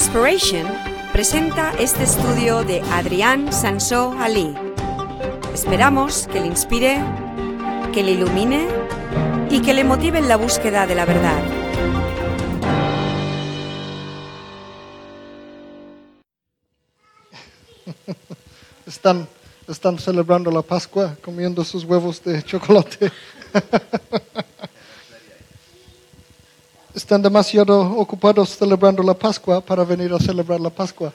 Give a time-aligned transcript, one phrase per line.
[0.00, 0.64] Inspiration
[1.12, 4.54] presenta este estudio de Adrián Sansó Ali.
[5.52, 7.02] Esperamos que le inspire,
[7.92, 8.68] que le ilumine
[9.50, 11.42] y que le motive en la búsqueda de la verdad.
[18.86, 19.26] Están,
[19.66, 23.10] están celebrando la Pascua comiendo sus huevos de chocolate.
[26.98, 31.12] Están demasiado ocupados celebrando la Pascua para venir a celebrar la Pascua.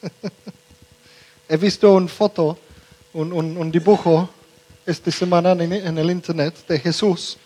[1.48, 2.56] He visto una foto,
[3.14, 4.28] un, un- un dibujo
[4.86, 7.36] esta semana en, en el internet de Jesús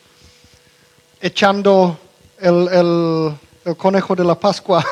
[1.18, 1.98] echando
[2.38, 4.84] el, el- el conejo de la Pascua,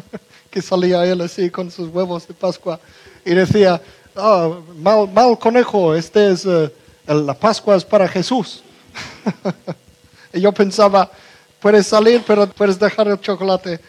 [0.50, 2.78] que salía él así con sus huevos de Pascua,
[3.24, 3.80] y decía,
[4.14, 6.70] "Ah, mal, mal conejo, este es, el-
[7.06, 8.62] la Pascua es para Jesús.
[10.34, 11.10] y yo pensaba,
[11.60, 13.80] puedes salir, pero puedes dejar el chocolate.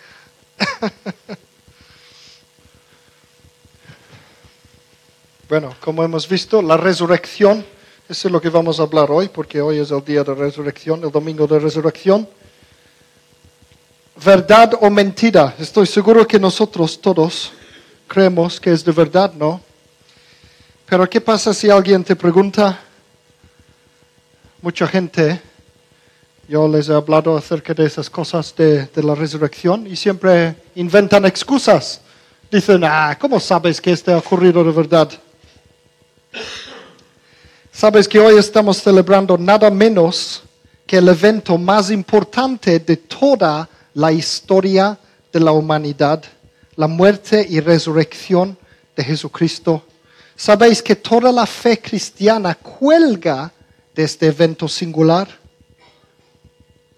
[5.51, 7.65] Bueno, como hemos visto, la resurrección,
[8.07, 11.03] eso es lo que vamos a hablar hoy, porque hoy es el día de resurrección,
[11.03, 12.25] el domingo de resurrección.
[14.23, 15.53] ¿Verdad o mentira?
[15.59, 17.51] Estoy seguro que nosotros todos
[18.07, 19.59] creemos que es de verdad, ¿no?
[20.85, 22.79] Pero ¿qué pasa si alguien te pregunta?
[24.61, 25.41] Mucha gente,
[26.51, 32.01] yo les he hablado acerca de esas cosas de, la resurrección y siempre inventan excusas.
[32.51, 35.09] Dicen, ah, ¿cómo sabes que esto ha ocurrido de verdad?
[37.71, 40.43] Sabes que hoy estamos celebrando nada menos
[40.85, 44.99] que el evento más importante de toda la historia
[45.31, 46.21] de la humanidad,
[46.75, 48.57] la muerte y resurrección
[48.97, 49.85] de Jesucristo.
[50.35, 53.53] Sabéis que toda la fe cristiana cuelga
[53.95, 55.40] de este evento singular,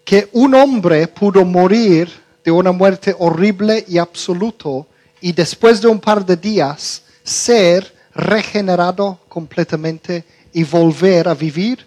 [0.04, 2.10] que un hombre pudo morir
[2.44, 4.88] de una muerte horrible y absoluto
[5.22, 11.86] y después de un par de días ser regenerado completamente y volver a vivir.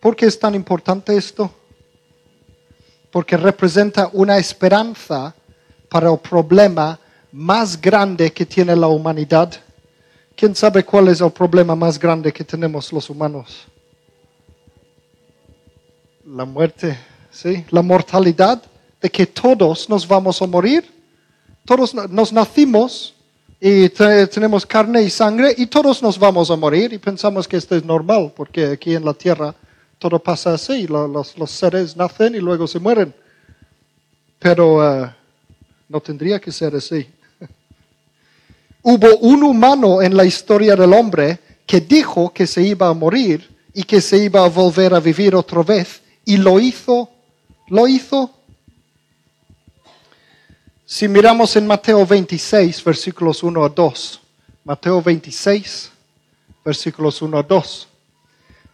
[0.00, 1.50] ¿Por qué es tan importante esto?
[3.10, 5.34] Porque representa una esperanza
[5.88, 6.98] para el problema
[7.32, 9.52] más grande que tiene la humanidad.
[10.36, 13.66] ¿Quién sabe cuál es el problema más grande que tenemos los humanos?
[16.26, 16.98] La muerte,
[17.30, 17.64] ¿sí?
[17.70, 18.62] La mortalidad
[19.00, 20.84] de que todos nos vamos a morir.
[21.64, 23.14] Todos nos nacimos
[23.60, 27.56] y te- tenemos carne y sangre y todos nos vamos a morir y pensamos que
[27.56, 29.54] esto es normal porque aquí en la tierra
[29.98, 33.14] todo pasa así, lo- los, los seres nacen y luego se mueren.
[34.38, 35.10] Pero eh,
[35.88, 37.06] no tendría que ser así.
[38.82, 43.48] Hubo un humano en la historia del hombre que dijo que se iba a morir
[43.74, 47.08] y que se iba a volver a vivir otra vez y lo hizo,
[47.68, 48.30] lo hizo.
[50.84, 54.20] Si miramos en Mateo 26, versículos 1 a 2,
[54.64, 55.90] Mateo 26,
[56.64, 57.88] versículos 1 a 2,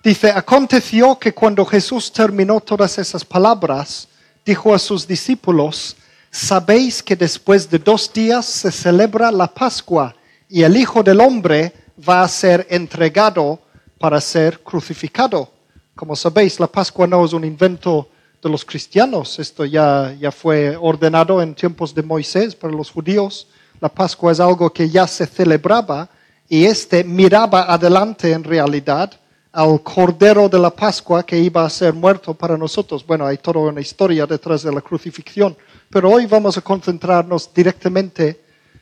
[0.03, 4.09] dice, aconteció que cuando Jesús terminó todas esas palabras,
[4.45, 5.97] dijo a sus discípulos,
[6.31, 10.17] sabéis que después de dos días se celebra la Pascua
[10.49, 11.73] y el Hijo del Hombre
[12.09, 13.61] va a ser entregado
[13.99, 15.51] para ser crucificado.
[15.95, 18.09] Como sabéis, la Pascua no es un invento
[18.43, 23.47] de los cristianos, esto ya, ya fue ordenado en tiempos de Moisés para los judíos.
[23.81, 26.09] La Pascua es algo que ya se celebraba
[26.49, 29.13] y este miraba adelante en realidad
[29.53, 33.07] al Cordero de la Pascua que iba a ser muerto para nosotros.
[33.07, 35.57] Bueno, hay toda una historia detrás de la crucifixión,
[35.91, 38.41] pero hoy vamos a concentrarnos directamente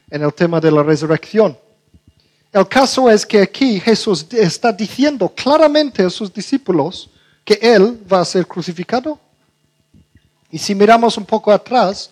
[0.08, 1.58] en el tema de la resurrección.
[2.52, 7.08] El caso es que aquí Jesús está diciendo claramente a sus discípulos
[7.44, 9.18] que Él va a ser crucificado.
[10.50, 12.10] Y si miramos un poco atrás,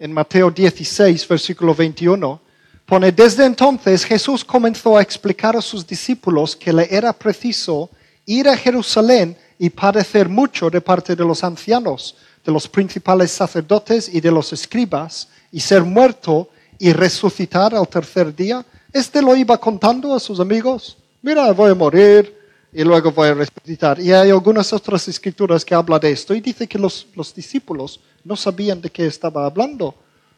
[0.00, 2.40] en Mateo 16, versículo 21,
[2.84, 7.88] pone, desde entonces Jesús comenzó a explicar a sus discípulos que le era preciso
[8.26, 14.08] ir a Jerusalén y padecer mucho de parte de los ancianos, de los principales sacerdotes
[14.12, 16.48] y de los escribas, y ser muerto
[16.78, 18.64] y resucitar al tercer día.
[18.92, 20.96] Este lo iba contando a sus amigos.
[21.22, 22.36] Mira, voy a morir
[22.72, 24.00] y luego voy a resucitar.
[24.00, 28.00] Y hay algunas otras escrituras que hablan de esto y dice que los, los discípulos
[28.24, 29.94] no sabían de qué estaba hablando.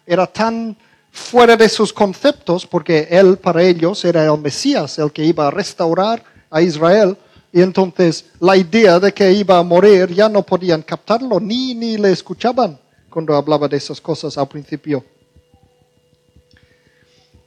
[0.07, 0.77] Era tan
[1.11, 5.51] fuera de sus conceptos porque él para ellos era el Mesías, el que iba a
[5.51, 7.17] restaurar a Israel.
[7.53, 11.97] Y entonces la idea de que iba a morir ya no podían captarlo ni, ni
[11.97, 12.79] le escuchaban
[13.09, 15.05] cuando hablaba de esas cosas al principio.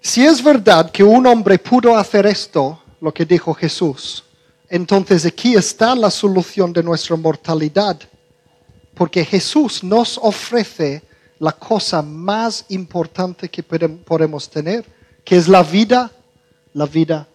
[0.05, 4.23] Si es verdad que un hombre pudo hacer esto, lo que dijo Jesús,
[4.69, 7.99] entonces aquí está la solución de nuestra mortalidad.
[8.93, 11.01] Porque Jesús nos ofrece
[11.39, 14.85] la cosa más importante que podem- podemos tener,
[15.23, 16.11] que es la vida,
[16.73, 17.27] la vida.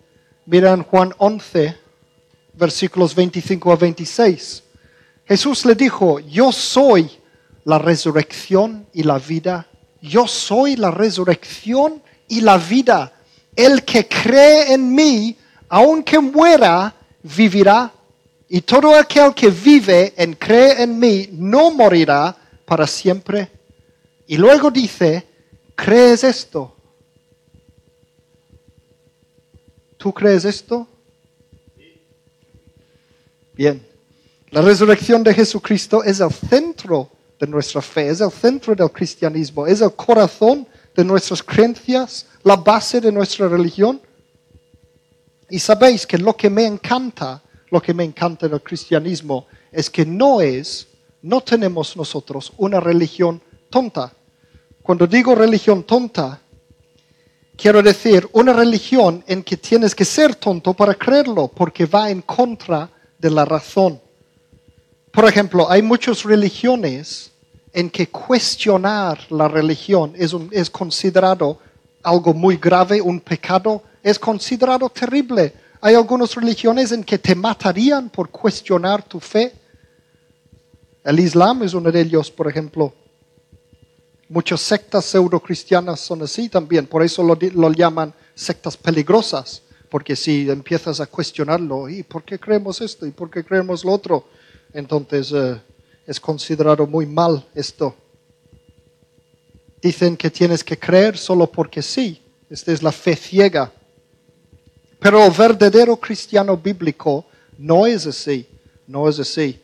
[0.47, 1.77] Mira en Juan 11,
[2.55, 4.63] versículos 25 a 26.
[5.27, 7.11] Jesús le dijo, yo soy
[7.65, 9.67] la resurrección y la vida.
[10.01, 13.13] Yo soy la resurrección y la vida.
[13.55, 15.37] El que cree en mí,
[15.69, 17.93] aunque muera, vivirá.
[18.49, 22.35] Y todo aquel que vive y cree en mí no morirá
[22.65, 23.51] para siempre.
[24.27, 25.27] Y luego dice,
[25.77, 26.75] ¿crees esto?
[29.97, 30.89] ¿Tú crees esto?
[33.55, 33.87] Bien.
[34.51, 39.67] La resurrección de Jesucristo es el centro de nuestra fe, es el centro del cristianismo,
[39.67, 40.67] es el corazón
[41.01, 44.03] de nuestras creencias, la base de nuestra religión.
[45.49, 50.05] Y sabéis que lo que me encanta, lo que me encanta del cristianismo es que
[50.05, 50.89] no es,
[51.23, 54.13] no tenemos nosotros una religión tonta.
[54.83, 56.43] Cuando digo religión tonta,
[57.57, 62.21] quiero decir una religión en que tienes que ser tonto para creerlo, porque va en
[62.21, 63.99] contra de la razón.
[65.11, 67.30] Por ejemplo, hay muchas religiones
[67.73, 71.59] en que cuestionar la religión es, considerado
[72.03, 75.53] algo muy grave, un pecado, es considerado terrible.
[75.81, 79.53] Hay algunas religiones en que te matarían por cuestionar tu fe.
[81.05, 82.93] El Islam es uno de ellos, por ejemplo.
[84.29, 91.01] Muchas sectas pseudo-cristianas son así también, por eso lo llaman sectas peligrosas, porque si empiezas
[91.01, 93.07] a cuestionarlo, ¿y por qué creemos esto?
[93.07, 94.25] ¿Y por qué creemos lo otro?
[94.73, 95.61] Entonces eh,
[96.11, 97.95] es considerado muy mal esto.
[99.81, 102.21] Dicen que tienes que creer solo porque sí,
[102.51, 103.71] esta es la fe ciega.
[104.99, 107.27] Pero el verdadero cristiano bíblico
[107.59, 108.45] no es así,
[108.89, 109.63] no es así.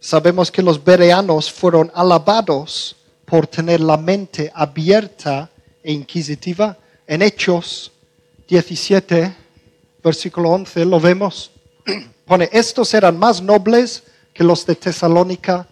[0.00, 5.48] Sabemos que los bereanos fueron alabados por tener la mente abierta
[5.80, 6.76] e inquisitiva.
[7.06, 7.92] En Hechos
[8.48, 9.32] 17,
[10.02, 11.52] versículo 11, lo vemos.
[12.26, 14.02] Pone, estos eran más nobles
[14.32, 15.68] que los de Tesalónica,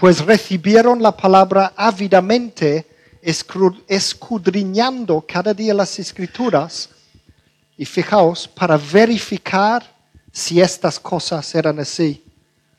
[0.00, 2.86] pues recibieron la palabra ávidamente,
[3.86, 6.88] escudriñando cada día las escrituras,
[7.76, 9.84] y fijaos, para verificar
[10.32, 12.24] si estas cosas eran así.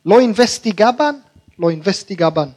[0.03, 1.23] Lo investigaban,
[1.57, 2.56] lo investigaban.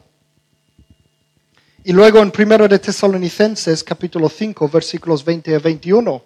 [1.85, 6.23] Y luego en 1 de Tesalonicenses capítulo 5 versículos 20 a 21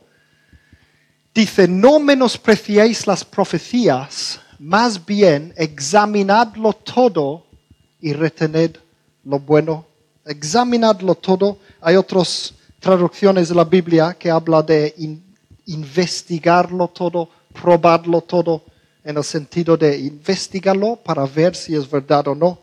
[1.35, 7.48] dice, no menospreciéis las profecías, más bien examinadlo todo
[8.01, 8.77] y retened
[9.25, 9.87] lo bueno.
[10.25, 11.59] Examinadlo todo.
[11.81, 15.25] Hay otras traducciones de la Biblia que habla de in-
[15.67, 18.63] investigarlo todo, probarlo todo,
[19.05, 22.59] en el sentido de investigarlo para ver si es verdad o no.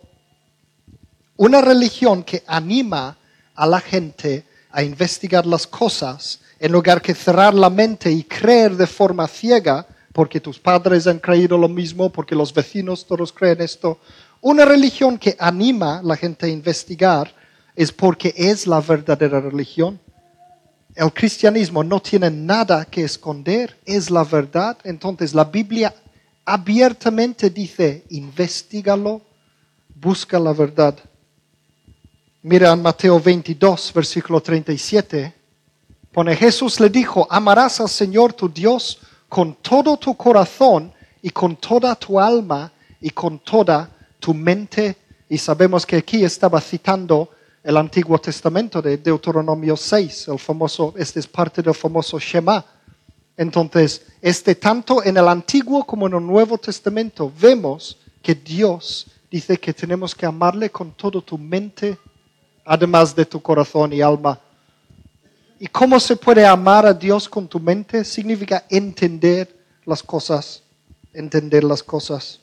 [1.38, 3.18] Una religión que anima
[3.56, 8.76] a la gente a investigar las cosas en lugar que cerrar la mente y creer
[8.76, 13.62] de forma ciega, porque tus padres han creído lo mismo, porque los vecinos todos creen
[13.62, 14.00] esto.
[14.46, 17.34] Una religión que anima a la gente a investigar
[17.76, 20.00] es porque es la verdadera religión.
[20.94, 24.78] El cristianismo no tiene nada que esconder, es la verdad.
[24.84, 25.96] Entonces la Biblia
[26.46, 29.24] abiertamente dice, investigalo,
[29.96, 30.96] busca la verdad.
[32.44, 35.34] Mira en Mateo 22, versículo 37.
[36.12, 41.56] Pone Jesús le dijo, amarás al Señor tu Dios con todo tu corazón y con
[41.56, 42.72] toda tu alma
[43.02, 43.90] y con toda
[44.26, 44.98] tu mente.
[45.30, 47.30] Y sabemos que aquí estaba citando
[47.64, 52.66] el Antiguo Testamento de Deuteronomio 6, el famoso, este es parte del famoso Shema.
[53.38, 59.58] Entonces, este tanto en el Antiguo como en el Nuevo Testamento vemos que Dios dice
[59.58, 62.00] que tenemos que amarle con todo tu mente,
[62.66, 64.40] además de tu corazón y alma.
[65.60, 68.04] ¿Y cómo se puede amar a Dios con tu mente?
[68.04, 69.56] Significa entender
[69.86, 70.64] las cosas,
[71.14, 72.40] entender las cosas.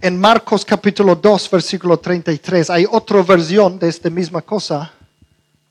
[0.00, 4.92] En Marcos capítulo 2, versículo 33, hay otra versión de esta misma cosa.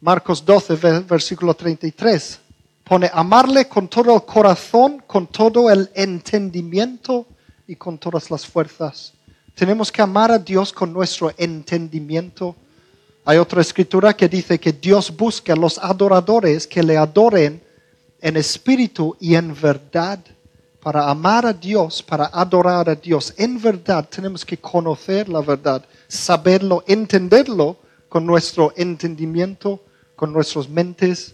[0.01, 2.39] Marcos 12, ve- versículo 33.
[2.83, 7.25] Pone amarle con todo el corazón, con todo el entendimiento
[7.67, 9.13] y con todas las fuerzas.
[9.53, 12.55] Tenemos que amar a Dios con nuestro entendimiento.
[13.25, 17.61] Hay otra escritura que dice que Dios busca a los adoradores que le adoren
[18.21, 20.19] en espíritu y en verdad.
[20.85, 25.83] Para amar a Dios, para adorar a Dios, en verdad tenemos que conocer la verdad,
[26.07, 27.77] saberlo, entenderlo
[28.07, 29.81] con nuestro entendimiento,
[30.15, 31.33] con nuestras mentes,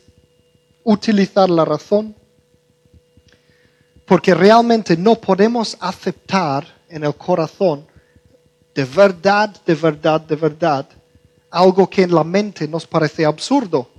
[0.85, 2.15] utilizar la razón.
[4.05, 7.85] Porque realmente no podemos aceptar en el corazón
[8.73, 10.87] de verdad, de verdad, de verdad,
[11.49, 13.89] algo que en la mente nos parece absurdo.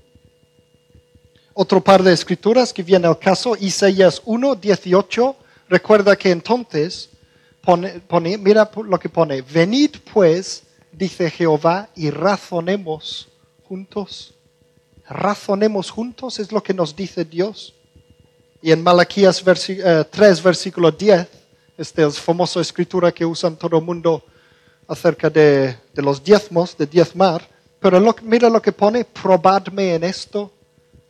[1.52, 5.37] Otro par de escrituras que viene al caso, Isaías 1, 18,
[5.73, 7.09] recuerda que entonces,
[7.62, 13.29] pone, mira lo que pone, venid pues, dice Jehová, y razonemos
[13.64, 14.35] juntos.
[15.09, 17.75] Razonemos juntos es lo que nos dice Dios.
[18.61, 21.26] Y en Malaquías 3, versículo 10,
[21.79, 24.23] esta es famosa escritura que usan todo el mundo
[24.87, 27.49] acerca de, los diezmos, de diezmar.
[27.81, 30.52] Pero mira lo que pone, probadme en esto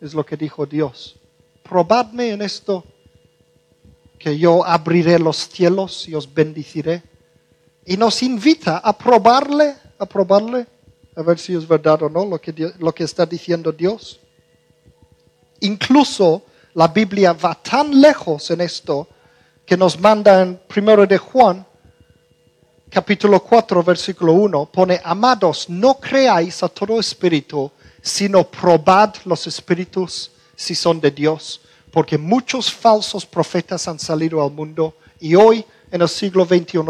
[0.00, 1.16] es lo que dijo Dios.
[1.64, 2.84] Probadme en esto,
[4.22, 7.02] que yo abriré los cielos y os bendiciré.
[7.84, 10.64] Y nos invita a probarle, a probarle,
[11.16, 14.20] a ver si es verdad o no lo que, lo que está diciendo Dios.
[15.60, 19.08] Incluso la Biblia va tan lejos en esto
[19.66, 21.66] que nos manda en primero de Juan,
[22.88, 30.30] capítulo 4, versículo 1, pone, amados, no creáis a todo espíritu, sino probad los espíritus
[30.54, 31.60] si son de Dios,
[31.92, 36.80] porque muchos falsos profetas han salido al mundo y hoy, en el siglo XXI,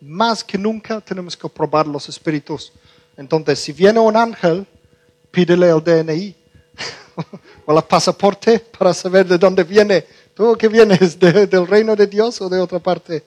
[0.00, 2.72] más que nunca tenemos que probar los espíritus.
[3.16, 4.66] Entonces, si viene un ángel,
[5.30, 6.34] pídele el DNI
[7.66, 10.06] o el pasaporte para saber de dónde viene.
[10.34, 13.24] ¿Tú que vienes del reino de Dios o de otra parte?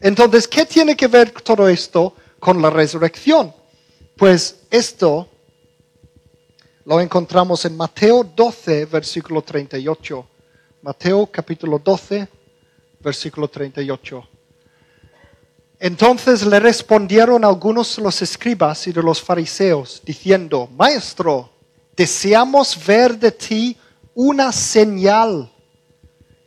[0.00, 3.52] Entonces, ¿qué tiene que ver todo esto con la resurrección?
[4.16, 5.28] Pues esto
[6.88, 10.26] lo encontramos en Mateo 12, versículo 38.
[10.80, 12.26] Mateo capítulo 12,
[13.00, 14.26] versículo 38.
[15.80, 21.50] Entonces le respondieron algunos de los escribas y de los fariseos, diciendo, Maestro,
[21.94, 23.76] deseamos ver de ti
[24.14, 25.52] una señal.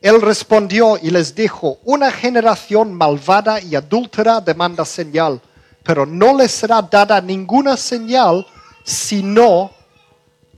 [0.02, 5.40] Él respondió y les dijo, una generación malvada y adúltera demanda señal,
[5.84, 8.44] pero no les será dada ninguna señal
[8.84, 9.70] sino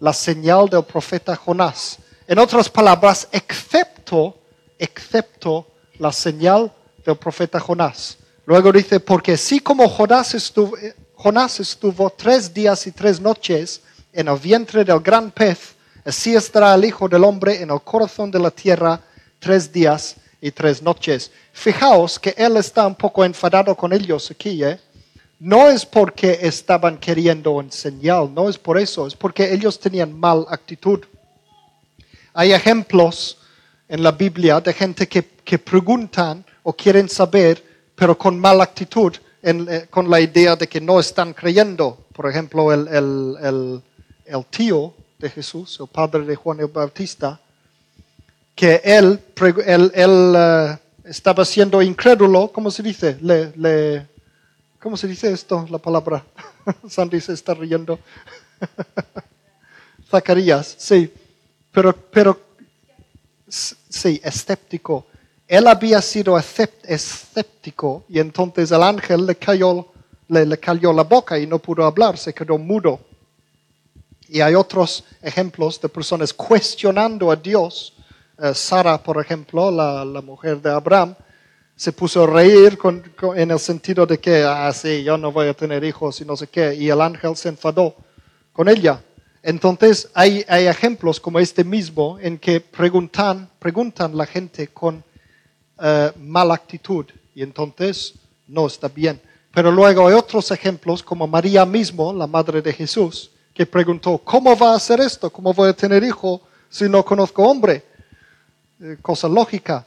[0.03, 1.97] la señal del profeta Jonás.
[2.27, 4.37] En otras palabras, excepto,
[4.77, 5.65] excepto
[5.97, 6.73] la señal
[7.05, 8.17] del profeta Jonás.
[8.45, 10.75] Luego dice, porque así como Jonás estuvo,
[11.15, 13.79] Jonás estuvo tres días y tres noches
[14.11, 18.29] en el vientre del gran pez, así estará el Hijo del Hombre en el corazón
[18.29, 18.99] de la tierra
[19.39, 21.31] tres días y tres noches.
[21.53, 24.77] Fijaos que él está un poco enfadado con ellos aquí, ¿eh?
[25.43, 30.45] No es porque estaban queriendo enseñar, no es por eso, es porque ellos tenían mal
[30.49, 31.01] actitud.
[32.33, 33.37] Hay ejemplos
[33.89, 37.61] en la Biblia de gente que, preguntan o quieren saber,
[37.93, 42.05] pero con mala actitud, eh, con la idea de que no están creyendo.
[42.13, 43.81] Por ejemplo, el,
[44.49, 47.37] tío de Jesús, el padre de Juan el Bautista,
[48.55, 53.17] que él, eh, estaba siendo incrédulo, ¿cómo se dice?
[53.19, 54.12] le
[54.83, 56.25] ¿Cómo se dice esto, la palabra?
[56.89, 57.97] Sandy se está riendo.
[60.11, 61.09] Zacarías, sí.
[61.71, 62.37] Pero, pero,
[63.47, 65.07] sí, escéptico.
[65.47, 69.87] Él había sido escéptico y entonces el ángel le cayó,
[70.27, 72.99] le, cayó la boca y no pudo hablar, se quedó mudo.
[74.27, 77.93] Y hay otros ejemplos de personas cuestionando a Dios.
[78.37, 81.15] Eh, Sara, por ejemplo, la, la mujer de Abraham,
[81.75, 82.77] se puso a reír
[83.35, 86.35] en el sentido de que, ah, sí, yo no voy a tener hijos y no
[86.35, 87.95] sé qué, y el ángel se enfadó
[88.51, 89.01] con ella.
[89.41, 95.03] Entonces hay, ejemplos como este mismo en que preguntan, preguntan la gente con
[95.81, 98.13] eh, mala actitud y entonces
[98.47, 99.19] no está bien.
[99.53, 104.57] Pero luego hay otros ejemplos como María mismo, la madre de Jesús, que preguntó, ¿cómo
[104.57, 105.29] va a hacer esto?
[105.29, 107.83] ¿Cómo voy a tener hijo si no conozco hombre?
[108.79, 109.85] Eh, cosa lógica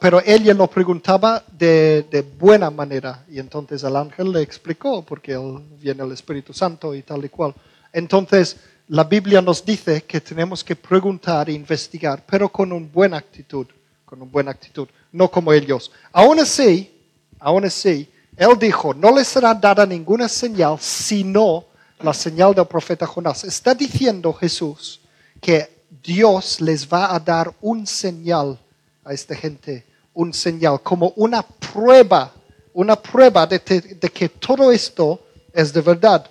[0.00, 5.38] pero ella lo preguntaba de, buena manera y entonces el ángel le explicó porque
[5.80, 7.54] viene el Espíritu Santo y tal y cual.
[7.92, 8.56] Entonces
[8.88, 13.66] la Biblia nos dice que tenemos que preguntar e investigar, pero con una buena actitud,
[14.04, 15.90] con una buena actitud, no como ellos.
[16.12, 16.90] Aún así,
[17.38, 21.66] aún así, él dijo, no les será dada ninguna señal sino
[22.00, 23.44] la señal del profeta Jonás.
[23.44, 25.00] Está diciendo Jesús
[25.40, 28.58] que Dios les va a dar un señal
[29.04, 32.32] a esta gente un señal, como una prueba,
[32.72, 35.20] una prueba de, que todo esto
[35.52, 36.28] es de verdad.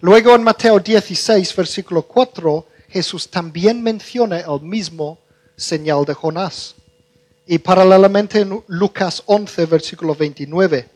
[0.00, 5.18] Luego en Mateo 16, versículo 4, Jesús también menciona el mismo
[5.56, 6.74] señal de Jonás.
[7.46, 10.88] Y paralelamente en Lucas 11, versículo 29.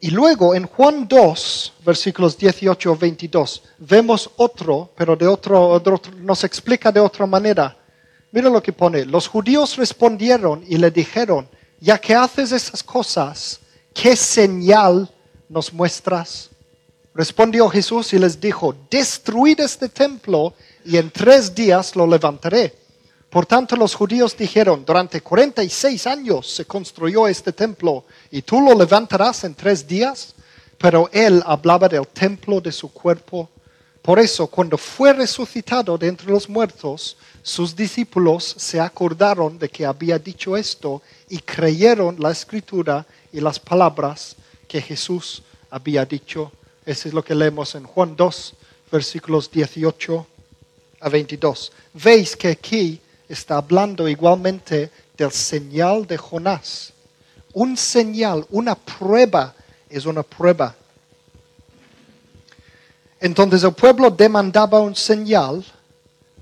[0.00, 5.80] Y luego en Juan 2, versículos 18 22, vemos otro, pero de otro,
[6.18, 7.81] nos explica de otra manera
[8.32, 9.04] Mira lo que pone.
[9.04, 11.48] Los judíos respondieron y le dijeron,
[11.80, 13.60] ya que haces esas cosas,
[13.94, 15.08] ¿qué señal
[15.48, 16.50] nos muestras?
[17.14, 22.74] Respondió Jesús y les dijo, destruid este templo y en tres días lo levantaré.
[23.28, 28.74] Por tanto los judíos dijeron, durante 46 años se construyó este templo y tú lo
[28.74, 30.34] levantarás en tres días.
[30.78, 33.48] Pero él hablaba del templo de su cuerpo.
[34.02, 39.86] Por eso, cuando fue resucitado de entre los muertos, sus discípulos se acordaron de que
[39.86, 44.34] había dicho esto y creyeron la escritura y las palabras
[44.66, 46.50] que Jesús había dicho.
[46.84, 48.54] Eso es lo que leemos en Juan 2,
[48.90, 50.26] versículos 18
[51.00, 51.72] a 22.
[51.94, 56.92] Veis que aquí está hablando igualmente del señal de Jonás.
[57.52, 59.54] Un señal, una prueba,
[59.88, 60.74] es una prueba.
[63.22, 65.64] Entonces el pueblo demandaba un señal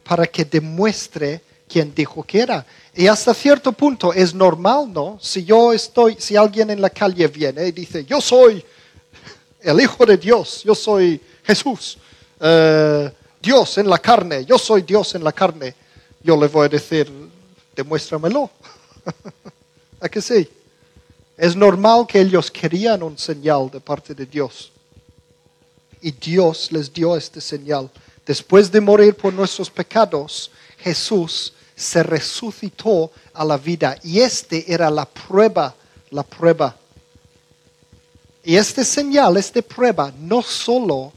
[0.02, 2.64] para que demuestre quién dijo que era.
[2.94, 5.18] Y hasta cierto punto es normal, ¿no?
[5.20, 8.64] Si yo estoy, si alguien en la calle viene y dice, yo soy
[9.60, 11.98] el Hijo de Dios, yo soy Jesús,
[12.40, 15.74] eh, Dios en la carne, yo soy Dios en la carne,
[16.22, 17.12] yo le voy a decir,
[17.76, 18.50] demuéstramelo.
[20.00, 20.48] ¿A que sí?
[21.36, 24.72] Es normal que ellos querían un señal de parte de Dios.
[26.00, 27.90] Y Dios les dio este señal.
[28.26, 33.98] Después de morir por nuestros pecados, Jesús se resucitó a la vida.
[34.02, 35.74] Y este era la prueba,
[36.10, 36.76] la prueba.
[38.44, 41.12] Y este señal, esta prueba, no solo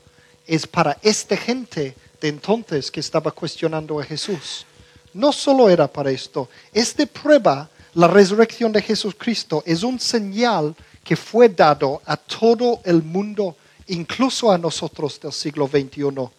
[0.46, 4.66] es para esta gente de entonces que estaba cuestionando a Jesús.
[5.14, 6.50] No solo era para esto.
[6.74, 13.04] Esta prueba, la resurrección de Jesucristo, es un señal que fue dado a todo el
[13.04, 13.56] mundo,
[13.88, 16.30] incluso a nosotros del siglo XXI.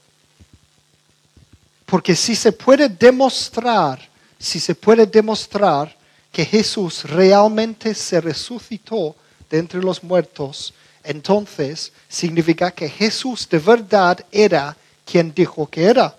[1.86, 4.00] Porque si se puede demostrar,
[4.38, 5.94] si se puede demostrar
[6.32, 9.14] que Jesús realmente se resucitó
[9.48, 16.16] de entre los muertos, entonces significa que Jesús de verdad era quien dijo que era.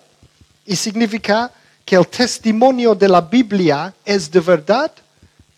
[0.64, 1.52] Y significa
[1.84, 4.92] que el testimonio de la Biblia es de verdad.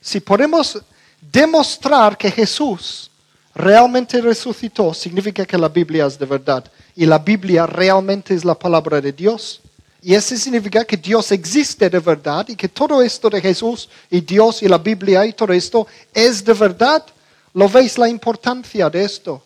[0.00, 0.78] Si podemos
[1.20, 3.10] demostrar que Jesús
[3.58, 6.64] realmente resucitó, significa que la Biblia es de verdad.
[6.94, 9.60] Y la Biblia realmente es la palabra de Dios.
[10.00, 14.20] Y eso significa que Dios existe de verdad y que todo esto de Jesús y
[14.20, 17.04] Dios y la Biblia y todo esto es de verdad.
[17.52, 19.42] ¿Lo veis la importancia de esto?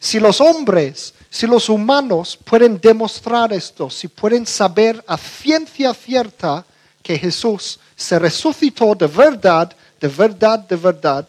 [0.00, 6.64] Si los hombres, si los humanos pueden demostrar esto, si pueden saber a ciencia cierta
[7.00, 11.28] que Jesús se resucitó de verdad, de verdad, de verdad,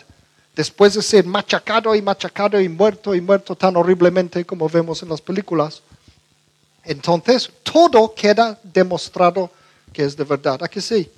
[0.56, 5.10] después de ser machacado y machacado y muerto y muerto tan horriblemente como vemos en
[5.10, 5.82] las películas,
[6.84, 9.50] entonces todo queda demostrado
[9.92, 10.62] que es de verdad.
[10.64, 11.10] ¿A que sí?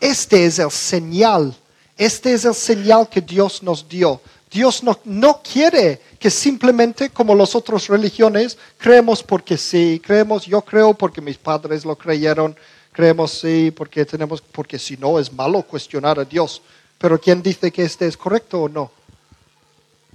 [0.00, 1.54] Este es el señal,
[1.96, 4.20] este es el señal que Dios nos dio.
[4.50, 10.62] Dios no, no quiere que simplemente como las otras religiones creemos porque sí, creemos, yo
[10.62, 12.56] creo porque mis padres lo creyeron,
[12.92, 16.62] creemos sí porque tenemos, porque si no es malo cuestionar a Dios.
[16.98, 18.90] Pero ¿quién dice que este es correcto o no?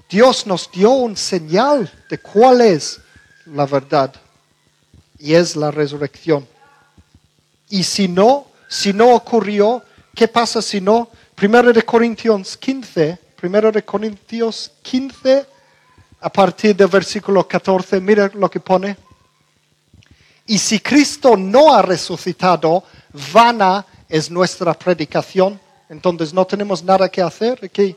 [0.10, 3.00] Dios nos dio un señal de cuál es
[3.46, 4.14] la verdad
[5.18, 6.48] y es la resurrección.
[7.70, 11.10] Y si no, si no ocurrió, ¿qué pasa si no?
[11.36, 15.46] Primero de Corintios 15, primero de Corintios 15,
[16.20, 18.98] a partir del versículo 14, mira lo que pone.
[20.46, 22.84] Y si Cristo no ha resucitado,
[23.34, 25.60] vana es nuestra predicación.
[25.92, 27.94] Entonces no tenemos nada que hacer aquí.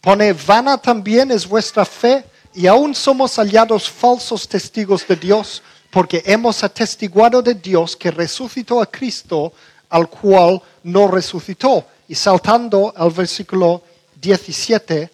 [0.00, 6.22] Pone, vana también es vuestra fe y aún somos hallados falsos testigos de Dios porque
[6.24, 9.52] hemos atestiguado de Dios que resucitó a Cristo
[9.88, 11.84] al cual no resucitó.
[12.06, 13.82] Y saltando al versículo
[14.20, 15.10] 17,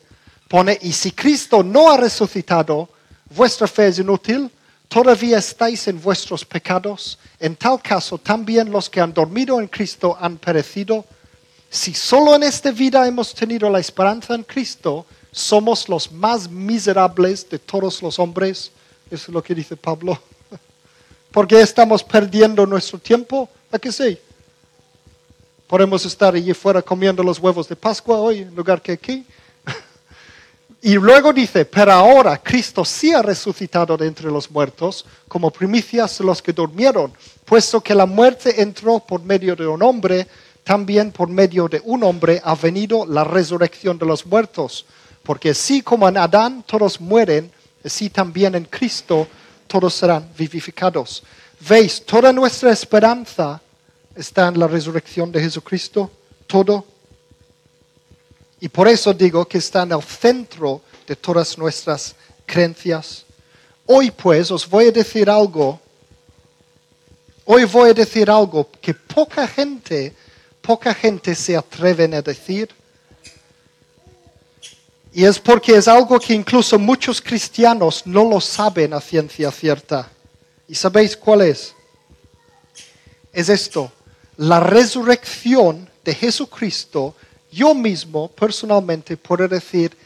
[0.46, 2.86] pone, y si Cristo no ha resucitado,
[3.34, 4.50] vuestra fe es inútil,
[4.88, 10.18] todavía estáis en vuestros pecados, en tal caso también los que han dormido en Cristo
[10.20, 11.06] han perecido.
[11.74, 17.50] Si solo en esta vida hemos tenido la esperanza en Cristo, somos los más miserables
[17.50, 18.70] de todos los hombres.
[19.10, 20.16] Eso es lo que dice Pablo.
[21.32, 23.48] ¿Por qué estamos perdiendo nuestro tiempo?
[23.72, 24.16] ¿A qué sí?
[25.66, 29.26] Podemos estar allí fuera comiendo los huevos de Pascua hoy en lugar que aquí.
[30.80, 36.18] y luego dice, pero ahora Cristo sí ha resucitado de entre los muertos como primicias
[36.18, 37.12] de los que durmieron,
[37.44, 40.28] puesto que la muerte entró por medio de un hombre,
[40.64, 44.86] también por medio de un hombre ha venido la resurrección de los muertos.
[45.22, 47.52] Porque así como en Adán todos mueren,
[47.84, 49.28] así también en Cristo
[49.66, 51.22] todos serán vivificados.
[51.68, 53.60] Veis, toda nuestra esperanza
[54.14, 56.10] está en la resurrección de Jesucristo,
[56.46, 56.84] todo.
[58.60, 62.14] Y por eso digo que está en el centro de todas nuestras
[62.46, 63.24] creencias.
[63.86, 65.78] Hoy pues os voy a decir algo,
[67.44, 70.14] hoy voy a decir algo que poca gente,
[70.64, 72.70] poca gente se atreven a decir.
[75.12, 80.10] Y es porque es algo que incluso muchos cristianos no lo saben a ciencia cierta.
[80.66, 81.74] ¿Y sabéis cuál es?
[83.32, 83.92] Es esto,
[84.38, 87.14] la resurrección de Jesucristo,
[87.52, 89.96] yo mismo personalmente puedo decir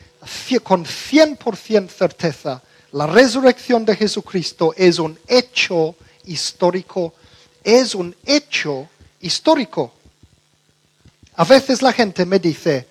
[0.62, 5.94] con 100% certeza, la resurrección de Jesucristo es un hecho
[6.24, 7.14] histórico,
[7.62, 8.88] es un hecho
[9.20, 9.92] histórico.
[11.38, 12.84] A veces la gente me dice,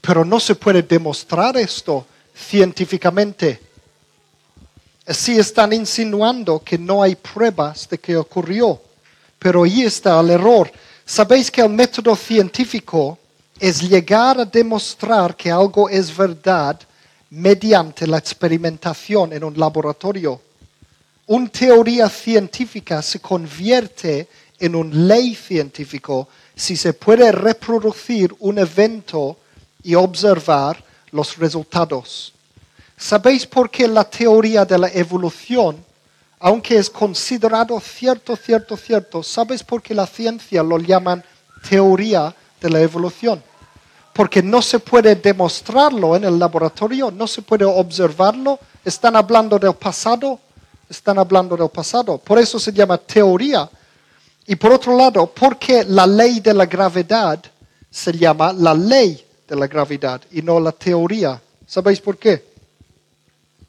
[0.00, 2.04] pero no se puede demostrar esto
[2.34, 3.60] científicamente.
[5.06, 8.82] Así están insinuando que no hay pruebas de que ocurrió.
[9.38, 10.72] Pero ahí está el error.
[11.06, 13.16] Sabéis que el método científico
[13.60, 16.80] es llegar a demostrar que algo es verdad
[17.30, 20.40] mediante la experimentación en un laboratorio.
[21.28, 24.26] Una teoría científica se convierte
[24.58, 26.26] en una ley científica
[26.56, 29.36] si se puede reproducir un evento
[29.82, 32.32] y observar los resultados.
[32.96, 35.84] ¿Sabéis por qué la teoría de la evolución,
[36.38, 41.24] aunque es considerado cierto, cierto, cierto, ¿sabéis por qué la ciencia lo llaman
[41.68, 43.42] teoría de la evolución?
[44.12, 48.60] Porque no se puede demostrarlo en el laboratorio, no se puede observarlo.
[48.84, 50.38] Están hablando del pasado,
[50.88, 52.18] están hablando del pasado.
[52.18, 53.68] Por eso se llama teoría.
[54.46, 57.42] Y por otro lado, porque la ley de la gravedad
[57.90, 61.40] se llama la ley de la gravedad y no la teoría.
[61.66, 62.44] ¿Sabéis por qué?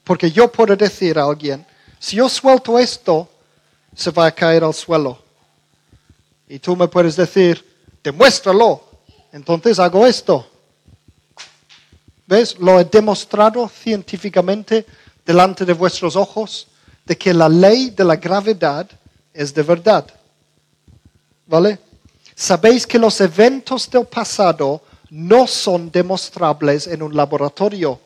[0.03, 1.65] Porque yo puedo decir a alguien,
[1.99, 3.29] si yo suelto esto,
[3.95, 5.17] se va a caer al suelo.
[6.47, 7.63] Y tú me puedes decir,
[8.03, 8.83] demuéstralo.
[9.31, 10.47] Entonces hago esto.
[12.27, 12.57] ¿Ves?
[12.59, 14.85] Lo he demostrado científicamente
[15.25, 16.67] delante de vuestros ojos
[17.05, 18.87] de que la ley de la gravedad
[19.33, 20.05] es de verdad.
[21.47, 21.79] ¿Vale?
[22.35, 27.99] Sabéis que los eventos del pasado no son demostrables en un laboratorio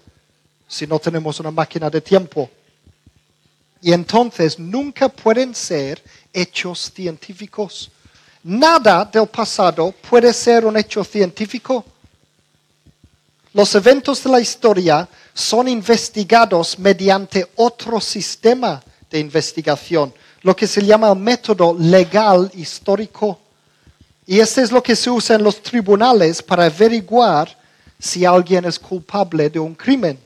[0.68, 2.50] si no tenemos una máquina de tiempo.
[3.82, 7.90] Y entonces nunca pueden ser hechos científicos.
[8.44, 11.84] Nada del pasado puede ser un hecho científico.
[13.54, 20.86] Los eventos de la historia son investigados mediante otro sistema de investigación, lo que se
[20.86, 23.40] llama método legal histórico.
[24.26, 27.58] Y este es lo que se usa en los tribunales para averiguar
[27.98, 30.20] si alguien es culpable de un crimen.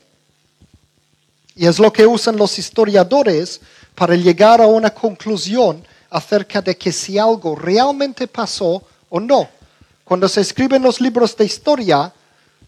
[1.56, 3.60] Y es lo que usan los historiadores
[3.94, 9.48] para llegar a una conclusión acerca de que si algo realmente pasó o no.
[10.04, 12.12] Cuando se escriben los libros de historia,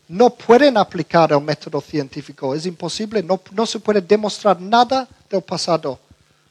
[0.09, 5.98] no pueden aplicar el método científico, es imposible, no, se puede demostrar nada del pasado.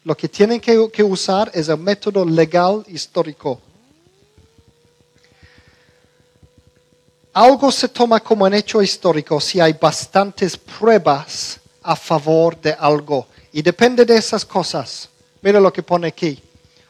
[0.06, 3.60] Lo que tienen que usar es el método legal histórico.
[7.34, 13.26] Algo se toma como un hecho histórico si hay bastantes pruebas a favor de algo.
[13.52, 15.10] Y depende de esas cosas.
[15.42, 16.40] Mira lo que pone aquí.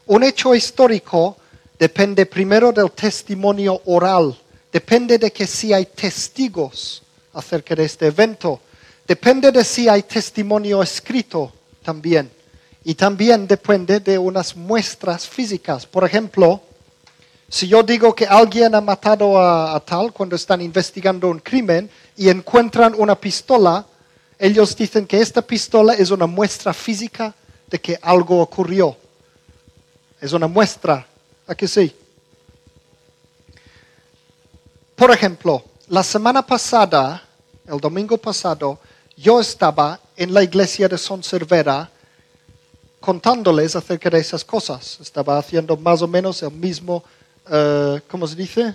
[0.04, 1.38] Un hecho histórico
[1.78, 4.38] depende primero del testimonio oral.
[4.70, 7.02] Depende de que si hay testigos
[7.32, 8.60] acerca de este evento.
[9.08, 11.50] Depende de si hay testimonio escrito
[11.82, 12.35] también.
[12.88, 15.84] Y también depende de unas muestras físicas.
[15.84, 16.60] Por ejemplo,
[17.48, 22.28] si yo digo que alguien ha matado a, tal cuando están investigando un crimen y
[22.28, 23.84] encuentran una pistola,
[24.38, 27.34] ellos dicen que esta pistola es una muestra física
[27.66, 28.96] de que algo ocurrió.
[30.20, 31.04] Es una muestra,
[31.48, 31.92] ¿a sí?
[34.94, 37.20] Por ejemplo, la semana pasada,
[37.66, 38.78] el domingo pasado,
[39.16, 41.90] yo estaba en la iglesia de Son Cervera
[43.06, 44.98] contándoles acerca de esas cosas.
[45.00, 47.04] Estaba haciendo más o menos el mismo
[47.48, 48.74] eh, ¿cómo se dice?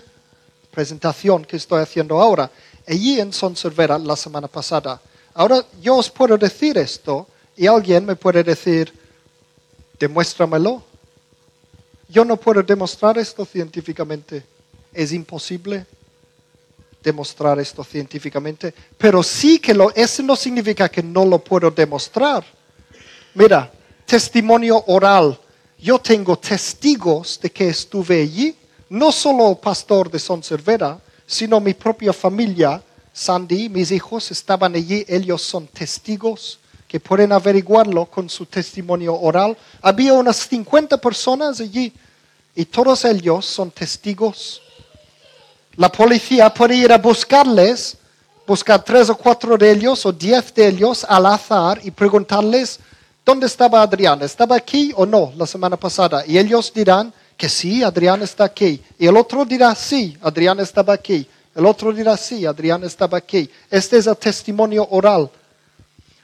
[0.71, 2.49] Presentación que estoy haciendo ahora.
[2.87, 5.01] Allí en Son Cervera la semana pasada.
[5.33, 8.93] Ahora yo os puedo decir esto y alguien me puede decir,
[9.99, 10.81] demuéstramelo.
[12.07, 14.45] Yo no puedo demostrar esto científicamente.
[14.93, 15.85] Es imposible
[17.03, 18.73] demostrar esto científicamente.
[18.97, 22.45] Pero sí que lo, eso no significa que no lo puedo demostrar.
[23.33, 23.69] Mira,
[24.05, 25.39] testimonio oral.
[25.77, 28.55] Yo tengo testigos de que estuve allí
[28.91, 32.83] no solo el pastor de Son Cervera, sino mi propia familia,
[33.13, 36.59] Sandy, mis hijos estaban allí, ellos son testigos
[36.89, 39.57] que pueden averiguarlo con su testimonio oral.
[39.81, 41.93] Había unas 50 personas allí
[42.53, 44.61] y todos ellos son testigos.
[45.77, 47.95] La policía puede ir a buscarles,
[48.45, 52.77] buscar tres o cuatro de ellos o diez de ellos al azar y preguntarles,
[53.25, 54.21] ¿dónde estaba Adrián?
[54.21, 56.23] ¿Estaba aquí o no la semana pasada?
[56.25, 58.81] Y ellos dirán que sí, Adrián está aquí.
[58.99, 61.27] Y el otro dirá, sí, Adrián estaba aquí.
[61.55, 63.49] El otro dirá, sí, Adrián estaba aquí.
[63.69, 65.29] Este es el testimonio oral.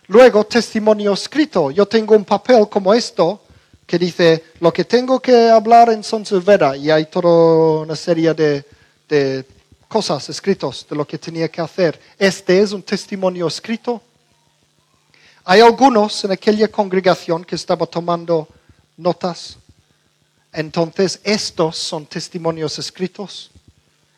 [0.08, 1.72] Luego, testimonio escrito.
[1.72, 3.42] Yo tengo un papel como esto
[3.86, 8.66] que dice lo que tengo que hablar en Sonservera y hay toda una serie de,
[9.08, 9.46] de
[9.88, 12.00] cosas escritas de lo que tenía que hacer.
[12.18, 14.02] Este es un testimonio escrito.
[15.50, 18.50] Hay algunos en aquella congregación que estaba tomando
[18.98, 19.56] notas.
[20.52, 23.50] Entonces, estos son testimonios escritos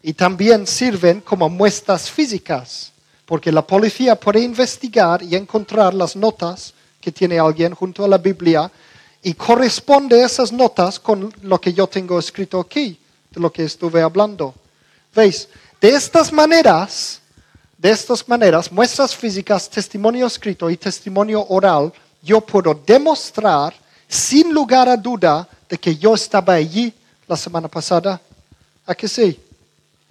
[0.02, 2.92] y también sirven como muestras físicas,
[3.28, 8.18] porque la policía puede investigar y encontrar las notas que tiene alguien junto a la
[8.18, 8.72] Biblia
[9.22, 14.02] y corresponde esas notas con lo que yo tengo escrito aquí, de lo que estuve
[14.02, 14.56] hablando.
[15.13, 15.48] ¿Veis?
[15.80, 17.22] De estas maneras,
[17.80, 23.74] de estas maneras, muestras físicas, testimonio escrito y testimonio oral, yo puedo demostrar
[24.06, 26.94] sin lugar a duda de que yo estaba allí
[27.26, 28.20] la semana pasada.
[28.86, 29.39] ¿A que sí?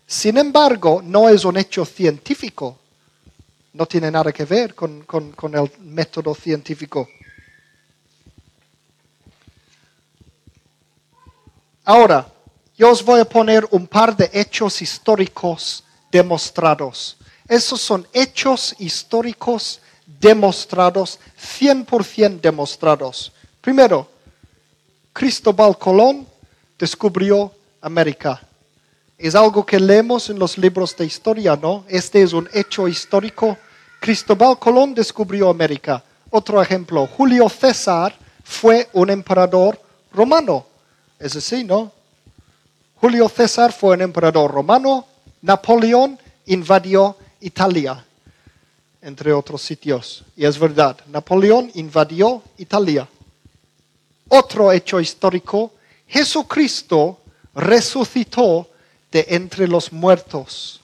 [0.07, 2.79] Sin embargo, no es un hecho científico.
[3.75, 5.05] No tiene nada que ver con
[5.53, 7.07] el método científico.
[11.85, 12.27] Ahora,
[12.79, 17.18] yo os voy a poner un par de hechos históricos demostrados.
[17.49, 19.81] Esos son hechos históricos
[20.21, 21.19] demostrados,
[21.61, 23.33] 100% demostrados.
[23.61, 24.09] Primero,
[25.13, 26.27] Cristóbal Colón
[26.79, 28.41] descubrió América.
[29.17, 31.85] Es algo que leemos en los libros de historia, ¿no?
[31.89, 33.57] Este es un hecho histórico.
[34.01, 36.05] Cristóbal Colón descubrió América.
[36.31, 39.81] Otro ejemplo, Julio César fue un emperador
[40.13, 40.67] romano.
[41.19, 41.91] Es así, ¿no?
[43.01, 45.07] Julio César fue un emperador romano,
[45.43, 48.05] Napoleón invadió Italia,
[49.03, 50.25] entre otros sitios.
[50.37, 53.09] Y es verdad, Napoleón invadió Italia.
[54.29, 55.73] Otro hecho histórico,
[56.07, 57.21] Jesucristo
[57.55, 58.69] resucitó
[59.11, 60.81] de entre los muertos.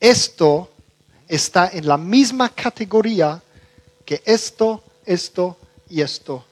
[0.00, 0.70] Esto
[1.28, 3.42] está en la misma categoría
[4.04, 5.56] que esto, esto
[5.88, 6.44] y esto.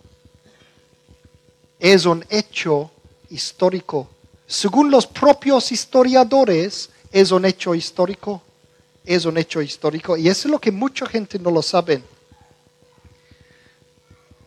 [1.78, 2.90] Es un hecho
[3.30, 4.08] histórico
[4.52, 8.42] según los propios historiadores, es un hecho histórico.
[9.04, 10.16] Es un hecho histórico.
[10.16, 12.02] Y eso es lo que mucha gente no lo sabe.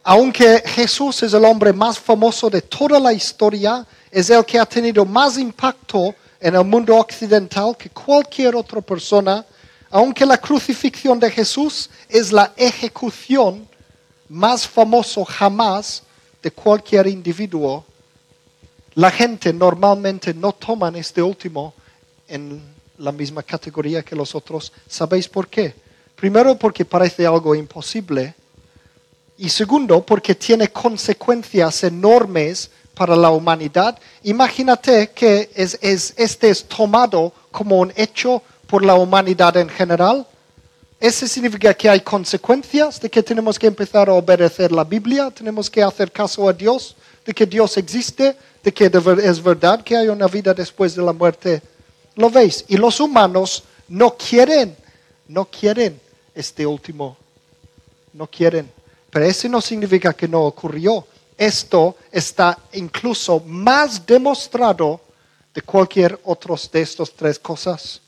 [0.03, 4.65] Aunque Jesús es el hombre más famoso de toda la historia, es el que ha
[4.65, 9.43] tenido más impacto en el mundo occidental que cualquier otra persona,
[9.89, 13.67] aunque la crucifixión de Jesús es la ejecución
[14.29, 16.03] más famosa jamás
[16.41, 17.83] de cualquier individuo
[18.95, 21.73] la gente normalmente no toma este último
[22.27, 24.71] en la misma categoría que los otros.
[24.87, 25.73] ¿Sabéis por qué?
[26.15, 28.35] Primero porque parece algo imposible
[29.37, 33.99] y segundo porque tiene consecuencias enormes para la humanidad.
[34.23, 40.25] Imagínate que este es tomado como un hecho por la humanidad en general.
[40.99, 45.69] Eso significa que hay consecuencias de que tenemos que empezar a obedecer la Biblia, tenemos
[45.69, 50.07] que hacer caso a Dios, de que Dios existe, de que es verdad que hay
[50.07, 51.61] una vida después de la muerte.
[52.15, 52.65] ¿Lo veis?
[52.67, 54.75] Y los humanos no quieren,
[55.27, 55.99] no quieren
[56.33, 57.17] este último.
[58.13, 58.71] No quieren.
[59.09, 61.05] Pero eso no significa que no ocurrió.
[61.37, 65.01] Esto está incluso más demostrado
[65.53, 68.01] de cualquier otro de estas tres cosas.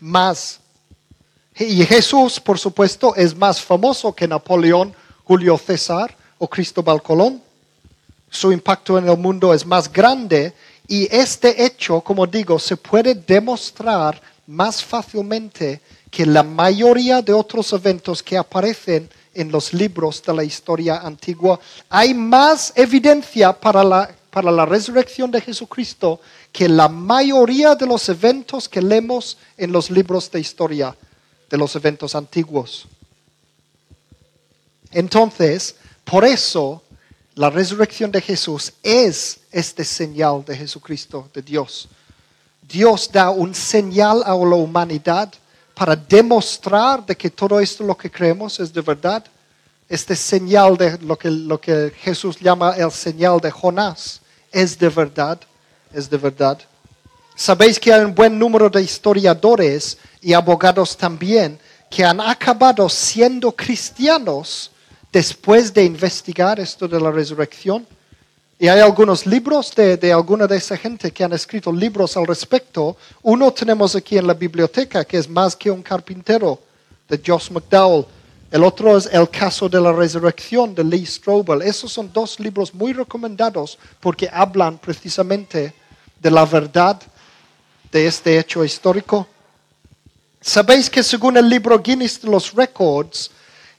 [0.00, 0.58] Más.
[1.56, 7.42] Y Jesús, por supuesto, es más famoso que Napoleón, Julio César o Cristóbal Colón
[8.32, 10.54] su impacto en el mundo es más grande
[10.92, 17.72] y este hecho, como digo, se puede demostrar más fácilmente que la mayoría de otros
[17.72, 21.58] eventos que aparecen en los libros de la historia antigua.
[21.88, 26.20] Hay más evidencia para la, para la resurrección de Jesucristo
[26.52, 30.94] que la mayoría de los eventos que leemos en los libros de historia,
[31.48, 32.86] de los eventos antiguos.
[34.90, 35.74] Entonces,
[36.04, 36.82] por eso
[37.34, 41.88] la resurrección de Jesús es este señal de Jesucristo, de Dios.
[42.60, 45.32] Dios da un señal a la humanidad
[45.74, 49.24] para demostrar de que todo esto lo que creemos es de verdad.
[49.88, 54.88] Este señal de lo que, lo que Jesús llama el señal de Jonás es de
[54.88, 55.40] verdad,
[55.92, 56.58] es de verdad.
[57.34, 61.58] Sabéis que hay un buen número de historiadores y abogados también
[61.90, 64.71] que han acabado siendo cristianos
[65.12, 67.86] después de investigar esto de la resurrección.
[68.58, 72.96] Y hay algunos libros de, alguna de esa gente que han escrito libros al respecto.
[73.22, 76.58] Uno tenemos aquí en la biblioteca, que es Más que un carpintero,
[77.08, 78.06] de Josh McDowell.
[78.50, 81.62] El otro es El caso de la resurrección, de Lee Strobel.
[81.62, 85.74] Esos son dos libros muy recomendados porque hablan precisamente
[86.20, 87.00] de la verdad
[87.90, 89.26] de este hecho histórico.
[90.40, 93.30] Sabéis que según el libro Guinness de los Records,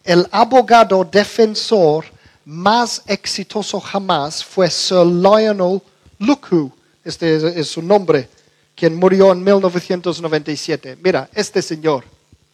[0.04, 2.06] el abogado defensor
[2.46, 5.82] más exitoso jamás fue Sir Lionel
[6.20, 6.72] Luku,
[7.04, 8.30] este es, su nombre,
[8.76, 10.98] quien murió en 1997.
[11.02, 12.04] Mira, este señor,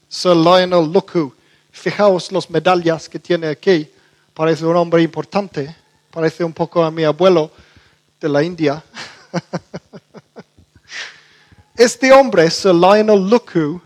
[0.08, 1.34] Sir Lionel Luku,
[1.72, 3.90] fijaos las medallas que tiene aquí,
[4.34, 5.76] parece un hombre importante,
[6.12, 7.52] parece un poco a mi abuelo
[8.22, 8.84] de la India.
[11.76, 13.82] este hombre, Sir Lionel Luku,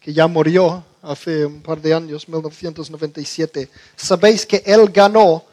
[0.00, 5.44] que ya murió hace un par de años, 1997, sabéis que él ganó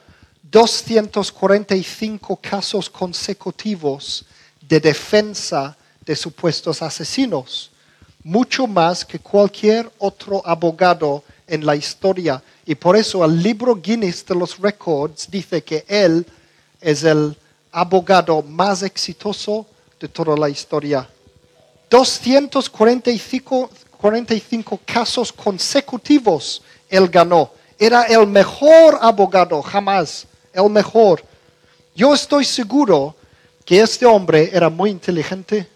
[0.44, 4.26] 245 casos consecutivos
[4.62, 7.72] de defensa de supuestos asesinos,
[8.24, 12.42] mucho más que cualquier otro abogado en la historia.
[12.66, 16.26] Y por eso el libro Guinness de los Records dice que él
[16.80, 17.36] es el
[17.72, 19.66] abogado más exitoso
[20.00, 21.10] de toda la historia.
[21.90, 27.52] 245 45 casos consecutivos él ganó.
[27.78, 31.22] Era el mejor abogado jamás, el mejor.
[31.94, 33.16] Yo estoy seguro
[33.66, 35.68] que este hombre era muy inteligente.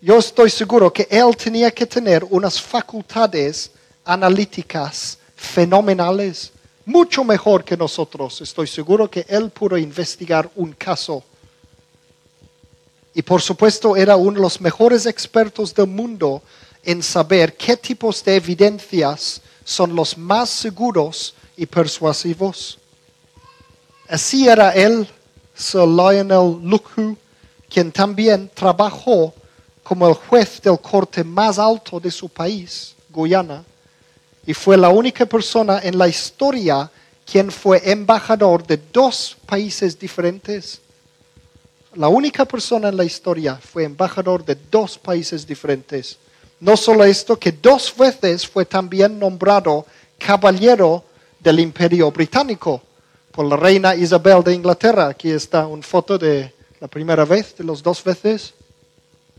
[0.00, 3.70] Yo estoy seguro que él tenía que tener unas facultades
[4.04, 6.52] analíticas fenomenales,
[6.84, 8.40] mucho mejor que nosotros.
[8.40, 11.22] Estoy seguro que él pudo investigar un caso
[13.14, 16.42] y por supuesto era uno de los mejores expertos del mundo
[16.82, 22.78] en saber qué tipos de evidencias son los más seguros y persuasivos.
[24.08, 25.08] Así era él,
[25.54, 27.16] Sir Lionel Luku,
[27.70, 29.32] quien también trabajó
[29.82, 33.64] como el juez del corte más alto de su país, Guyana,
[34.46, 36.90] y fue la única persona en la historia
[37.24, 40.80] quien fue embajador de dos países diferentes
[41.96, 46.18] la única persona en la historia fue embajador de dos países diferentes.
[46.60, 49.86] No solo esto, que dos veces fue también nombrado
[50.18, 51.04] caballero
[51.40, 52.82] del imperio británico
[53.32, 55.08] por la reina Isabel de Inglaterra.
[55.08, 58.54] Aquí está una foto de la primera vez, de los dos veces.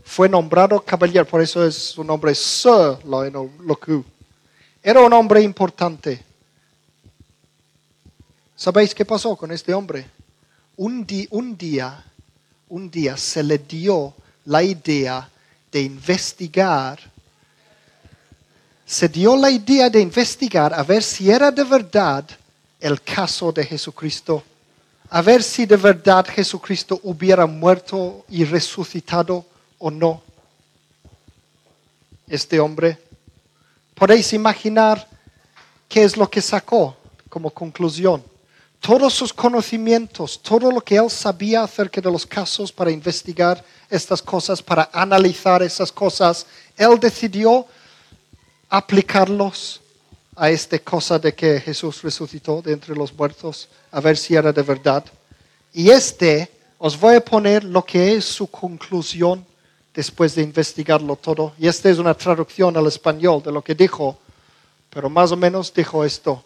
[0.04, 4.04] Fue nombrado caballero, por eso es su nombre Sir Lionel Locu.
[4.82, 6.24] Era un hombre importante.
[8.54, 10.06] ¿Sabéis qué pasó con este hombre?
[10.76, 12.04] Un, un día
[12.68, 14.14] un día se le dio
[14.46, 15.28] la idea
[15.70, 16.98] de investigar,
[18.84, 22.24] se dio la idea de investigar a ver si era de verdad
[22.80, 24.42] el caso de Jesucristo,
[25.10, 29.44] a ver si de verdad Jesucristo hubiera muerto y resucitado
[29.78, 30.22] o no.
[32.28, 32.98] Este hombre,
[33.94, 35.08] podéis imaginar
[35.88, 36.96] qué es lo que sacó
[37.28, 38.22] como conclusión
[38.86, 44.22] todos sus conocimientos, todo lo que él sabía acerca de los casos para investigar estas
[44.22, 46.46] cosas, para analizar esas cosas,
[46.76, 47.66] él decidió
[48.68, 49.80] aplicarlos
[50.36, 54.52] a esta cosa de que Jesús resucitó de entre los muertos, a ver si era
[54.52, 55.04] de verdad.
[55.72, 59.44] Y este, os voy a poner lo que es su conclusión
[59.92, 61.54] después de investigarlo todo.
[61.58, 64.16] Y esta es una traducción al español de lo que dijo,
[64.90, 66.44] pero más o menos dijo esto.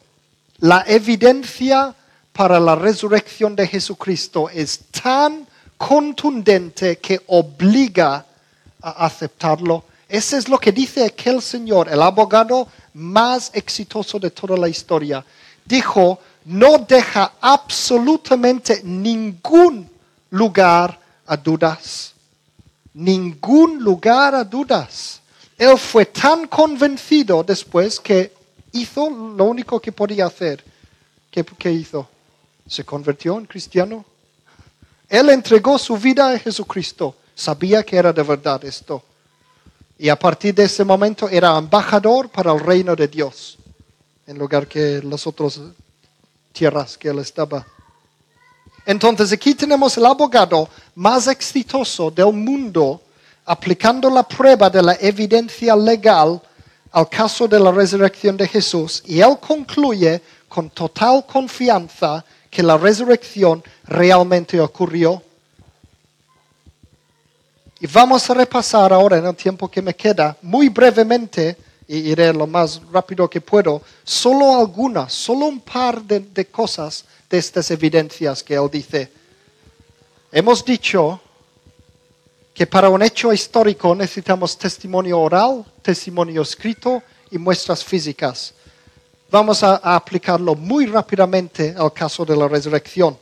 [0.61, 1.95] La evidencia
[2.33, 8.25] para la resurrección de Jesucristo es tan contundente que obliga
[8.83, 9.85] a aceptarlo.
[10.09, 15.25] Ese es lo que dice aquel señor, el abogado más exitoso de toda la historia.
[15.65, 19.89] Dijo, no deja absolutamente ningún
[20.31, 22.15] lugar a dudas.
[22.93, 25.21] Ningún lugar a dudas.
[25.57, 28.33] Él fue tan convencido después que
[28.73, 30.65] hizo lo único que podía hacer.
[31.31, 32.09] ¿Qué, qué hizo?
[32.71, 34.05] Se convirtió en cristiano.
[35.09, 37.17] Él entregó su vida a Jesucristo.
[37.35, 39.03] Sabía que era de verdad esto.
[39.99, 43.59] Y a partir de ese momento era embajador para el reino de Dios,
[44.25, 45.61] en lugar que las otras
[46.53, 47.67] tierras que él estaba.
[48.87, 53.03] Entonces aquí tenemos el abogado más exitoso del mundo
[53.47, 56.41] aplicando la prueba de la evidencia legal
[56.93, 62.77] al caso de la resurrección de Jesús y él concluye con total confianza que la
[62.77, 65.23] resurrección realmente ocurrió.
[67.81, 71.57] Y vamos a repasar ahora en el tiempo que me queda, muy brevemente,
[71.89, 77.05] y iré lo más rápido que puedo, solo algunas, solo un par de, de cosas
[77.29, 79.11] de estas evidencias que él dice.
[80.31, 81.21] Hemos dicho
[82.53, 88.55] que para un hecho histórico necesitamos testimonio oral, testimonio escrito y muestras físicas.
[89.31, 93.17] Vamos a, aplicarlo muy rápidamente al caso de la resurrección.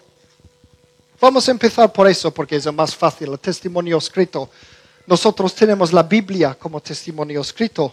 [1.21, 4.49] Vamos a empezar por eso porque es lo más fácil, el testimonio escrito.
[5.07, 7.93] Nosotros tenemos la Biblia como testimonio escrito.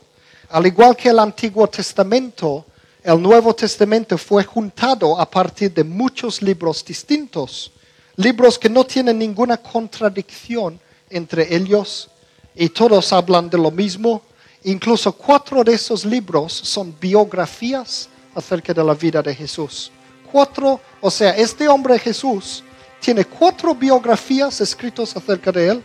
[0.49, 2.65] Al igual que el Antiguo Testamento,
[3.03, 7.69] el Nuevo Testamento fue juntado a partir de muchos libros distintos,
[8.15, 12.09] libros que no tienen ninguna contradicción entre ellos
[12.55, 14.21] y todos hablan de lo mismo.
[14.67, 19.91] Incluso cuatro de esos libros son biografías acerca de la vida de Jesús.
[20.31, 22.63] Cuatro, o sea, este hombre Jesús
[22.99, 25.83] tiene cuatro biografías escritas acerca de él,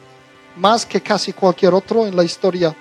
[0.56, 2.74] más que casi cualquier otro en la historia.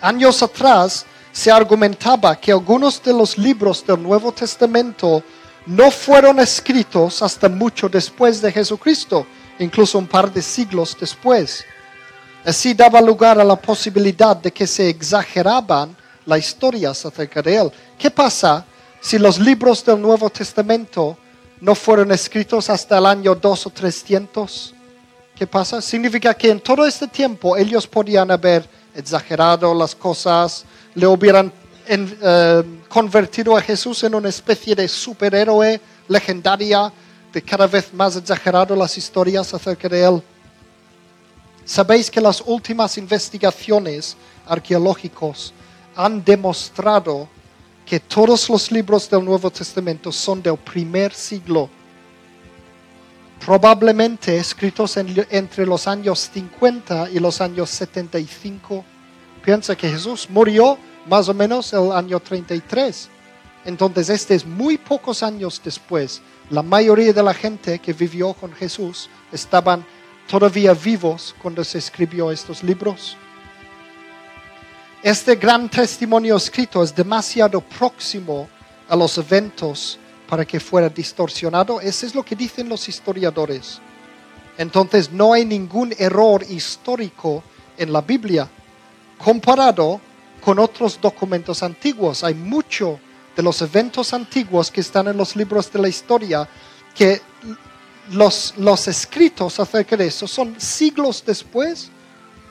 [0.00, 5.22] Años atrás se argumentaba que algunos de los libros del Nuevo Testamento
[5.66, 9.24] no fueron escritos hasta mucho después de Jesucristo,
[9.60, 11.64] incluso un par de siglos después.
[12.48, 15.94] Así daba lugar a la posibilidad de que se exageraban
[16.24, 17.70] las historias acerca de él.
[17.98, 18.64] ¿Qué pasa
[19.02, 21.18] si los libros del Nuevo Testamento
[21.60, 24.74] no fueron escritos hasta el año 2 o 300?
[25.36, 25.82] ¿Qué pasa?
[25.82, 31.52] Significa que en todo este tiempo ellos podían haber exagerado las cosas, le hubieran
[31.86, 35.78] eh, convertido a Jesús en una especie de superhéroe
[36.08, 36.90] legendaria,
[37.30, 40.22] de cada vez más exagerado las historias acerca de él.
[41.68, 44.16] Sabéis que las últimas investigaciones
[44.46, 45.52] arqueológicas
[45.94, 47.28] han demostrado
[47.84, 51.68] que todos los libros del Nuevo Testamento son del primer siglo,
[53.44, 58.82] probablemente escritos entre los años 50 y los años 75.
[59.44, 63.10] Piensa que Jesús murió más o menos el año 33.
[63.66, 66.22] Entonces, este es muy pocos años después.
[66.48, 69.84] La mayoría de la gente que vivió con Jesús estaban
[70.28, 73.16] todavía vivos cuando se escribió estos libros.
[75.02, 78.48] Este gran testimonio escrito es demasiado próximo
[78.88, 79.98] a los eventos
[80.28, 81.80] para que fuera distorsionado.
[81.80, 83.80] Eso es lo que dicen los historiadores.
[84.58, 87.42] Entonces no hay ningún error histórico
[87.76, 88.48] en la Biblia
[89.16, 90.00] comparado
[90.44, 92.22] con otros documentos antiguos.
[92.22, 93.00] Hay mucho
[93.34, 96.48] de los eventos antiguos que están en los libros de la historia
[96.94, 97.22] que
[98.10, 101.90] los, los escritos acerca de eso son siglos después.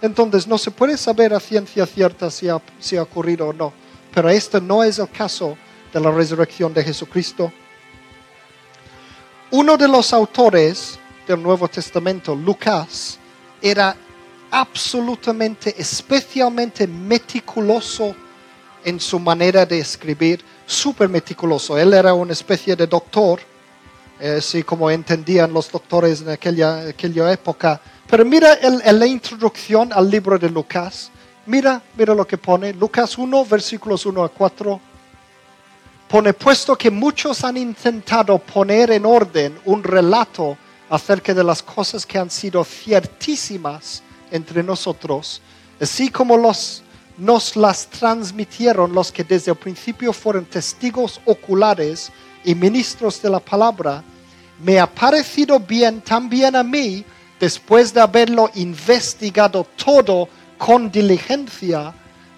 [0.01, 3.73] Entonces no se puede saber a ciencia cierta si ha, si ha ocurrido o no.
[4.13, 5.57] Pero este no es el caso
[5.91, 7.51] de la resurrección de Jesucristo.
[9.51, 13.17] Uno de los autores del Nuevo Testamento, Lucas,
[13.61, 13.95] era
[14.51, 18.15] absolutamente, especialmente meticuloso
[18.83, 21.77] en su manera de escribir, súper meticuloso.
[21.77, 23.39] Él era una especie de doctor,
[24.20, 27.80] así como entendían los doctores en aquella, aquella época.
[28.09, 31.11] Pero mira en la introducción al libro de Lucas,
[31.47, 34.80] mira, mira lo que pone, Lucas 1, versículos 1 a 4.
[36.07, 40.57] Pone, puesto que muchos han intentado poner en orden un relato
[40.89, 45.41] acerca de las cosas que han sido ciertísimas entre nosotros,
[45.82, 46.84] así como los,
[47.18, 52.11] nos las transmitieron los que desde el principio fueron testigos oculares
[52.47, 54.01] y ministros de la palabra,
[54.63, 57.03] me ha parecido bien también a mí,
[57.37, 61.93] después de haberlo investigado todo con diligencia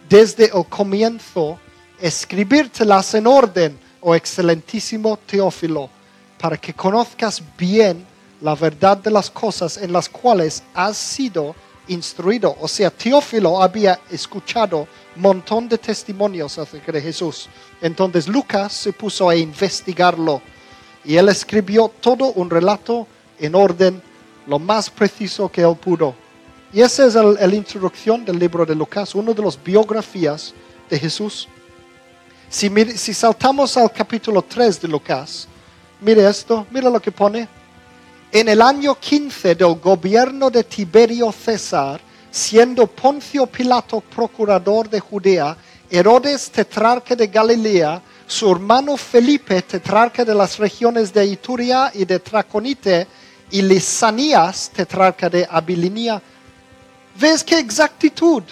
[0.09, 1.59] desde el comienzo,
[2.01, 5.91] escribírtelas en orden, oh excelentísimo Teófilo,
[6.39, 8.03] para que conozcas bien
[8.41, 11.55] la verdad de las cosas en las cuales has sido
[11.89, 12.55] instruido.
[12.59, 14.87] O sea, Teófilo había escuchado
[15.19, 17.49] montón de testimonios acerca de Jesús.
[17.81, 20.41] Entonces Lucas se puso a investigarlo
[21.03, 23.07] y él escribió todo un relato
[23.39, 24.01] en orden
[24.47, 26.15] lo más preciso que él pudo.
[26.73, 30.53] Y esa es la introducción del libro de Lucas, una de las biografías
[30.89, 31.47] de Jesús.
[32.49, 35.47] Si, si saltamos al capítulo 3 de Lucas,
[36.01, 37.47] mire esto, mire lo que pone.
[38.31, 41.99] En el año 15 del gobierno de Tiberio César,
[42.29, 45.57] siendo Poncio Pilato procurador de Judea,
[45.89, 52.19] Herodes tetrarca de Galilea, su hermano Felipe tetrarca de las regiones de Ituria y de
[52.19, 53.07] Traconite,
[53.49, 56.21] y Lisanías tetrarca de Abilinia.
[57.19, 58.43] ¿Ves qué exactitud?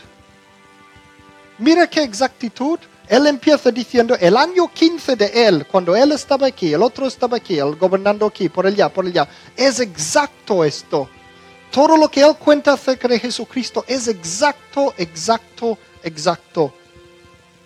[1.60, 2.80] Mira qué exactitud.
[3.10, 7.38] Él empieza diciendo, el año 15 de él, cuando él estaba aquí, el otro estaba
[7.38, 11.10] aquí, él gobernando aquí, por allá, por allá, es exacto esto.
[11.72, 16.74] Todo lo que él cuenta acerca de Jesucristo es exacto, exacto, exacto.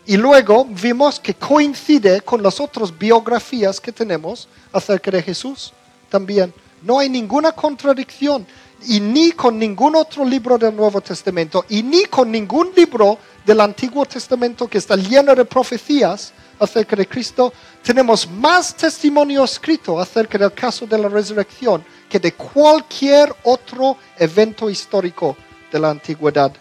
[0.06, 5.74] Y luego vimos que coincide con las otras biografías que tenemos acerca de Jesús
[6.10, 6.54] también.
[6.82, 8.46] No hay ninguna contradicción
[8.88, 13.62] y ni con ningún otro libro del Nuevo Testamento y ni con ningún libro del
[13.62, 17.52] Antiguo Testamento que está lleno de profecías acerca de Cristo,
[17.84, 24.70] tenemos más testimonio escrito acerca del caso de la resurrección que de cualquier otro evento
[24.70, 25.36] histórico
[25.72, 26.52] de la antigüedad.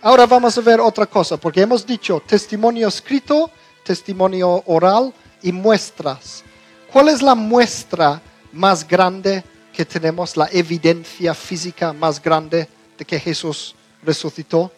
[0.00, 3.50] Ahora vamos a ver otra cosa, porque hemos dicho testimonio escrito,
[3.82, 5.12] testimonio oral
[5.42, 6.44] y muestras.
[6.92, 9.44] ¿Cuál es la muestra más grande
[9.78, 12.68] que tenemos, la evidencia física más grande
[12.98, 14.72] de que Jesús resucitó?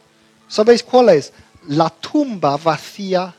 [0.47, 1.33] ¿Sabéis cuál es?
[1.69, 3.35] La tumba vacía,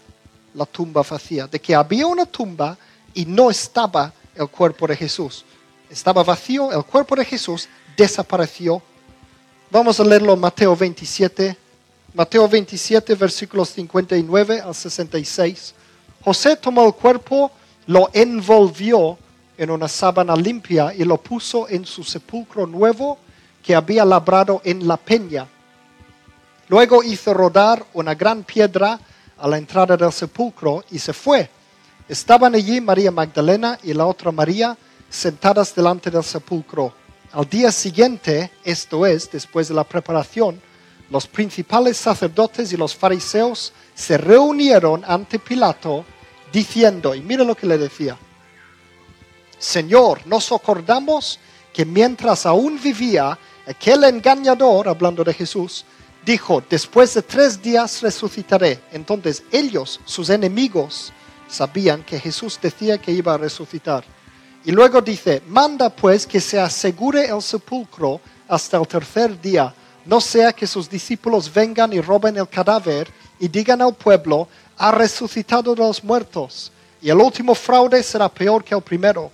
[0.55, 2.75] la tumba vacía, de que había una tumba
[3.13, 5.45] y no estaba el cuerpo de Jesús.
[5.87, 8.81] Estaba vacío, el cuerpo de Jesús desapareció.
[9.69, 11.55] Vamos a leerlo en Mateo 27,
[12.15, 15.75] Mateo 27, versículos 59 al 66.
[16.23, 17.51] José tomó el cuerpo,
[17.85, 19.15] lo envolvió
[19.61, 23.19] en una sábana limpia y lo puso en su sepulcro nuevo
[23.63, 25.47] que había labrado en la peña
[26.71, 28.97] Luego hizo rodar una gran piedra
[29.37, 31.49] a la entrada del sepulcro y se fue.
[32.07, 34.77] Estaban allí María Magdalena y la otra María
[35.09, 36.93] sentadas delante del sepulcro.
[37.33, 40.61] Al día siguiente, esto es, después de la preparación,
[41.09, 46.05] los principales sacerdotes y los fariseos se reunieron ante Pilato
[46.53, 48.17] diciendo, y mira lo que le decía,
[49.61, 51.39] Señor, nos acordamos
[51.71, 53.37] que mientras aún vivía
[53.67, 55.85] aquel engañador, hablando de Jesús,
[56.25, 58.79] dijo, después de tres días resucitaré.
[58.91, 61.13] Entonces ellos, sus enemigos,
[61.47, 64.03] sabían que Jesús decía que iba a resucitar.
[64.65, 69.73] Y luego dice, manda pues que se asegure el sepulcro hasta el tercer día,
[70.05, 73.07] no sea que sus discípulos vengan y roben el cadáver
[73.39, 74.47] y digan al pueblo,
[74.79, 76.71] ha resucitado de los muertos.
[76.99, 79.31] Y el último fraude será peor que el primero.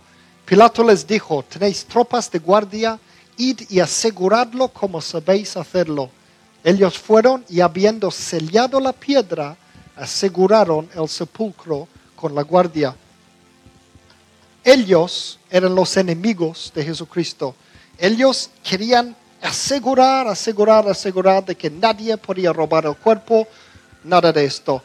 [0.48, 2.98] Pilato les dijo, tenéis tropas de guardia,
[3.36, 6.10] id y aseguradlo como sabéis hacerlo.
[6.64, 9.58] Ellos fueron y habiendo sellado la piedra,
[9.98, 12.96] aseguraron el sepulcro con la guardia.
[14.64, 17.54] Ellos eran los enemigos de Jesucristo.
[17.98, 23.46] Ellos querían asegurar, asegurar, asegurar de que nadie podía robar el cuerpo,
[24.02, 24.82] nada de esto.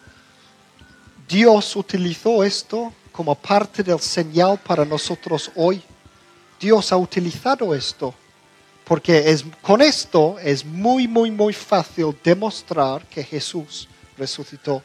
[1.28, 5.82] Dios utilizó esto como parte del señal para nosotros hoy.
[6.58, 8.14] Dios ha utilizado esto
[8.84, 13.88] porque es, con esto es muy, muy, muy fácil demostrar que Jesús
[14.18, 14.82] resucitó.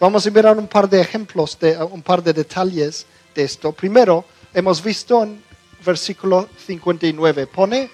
[0.00, 3.72] Vamos a mirar un par de ejemplos, de, un par de detalles de esto.
[3.72, 5.42] Primero, hemos visto en
[5.84, 7.90] versículo 59, pone,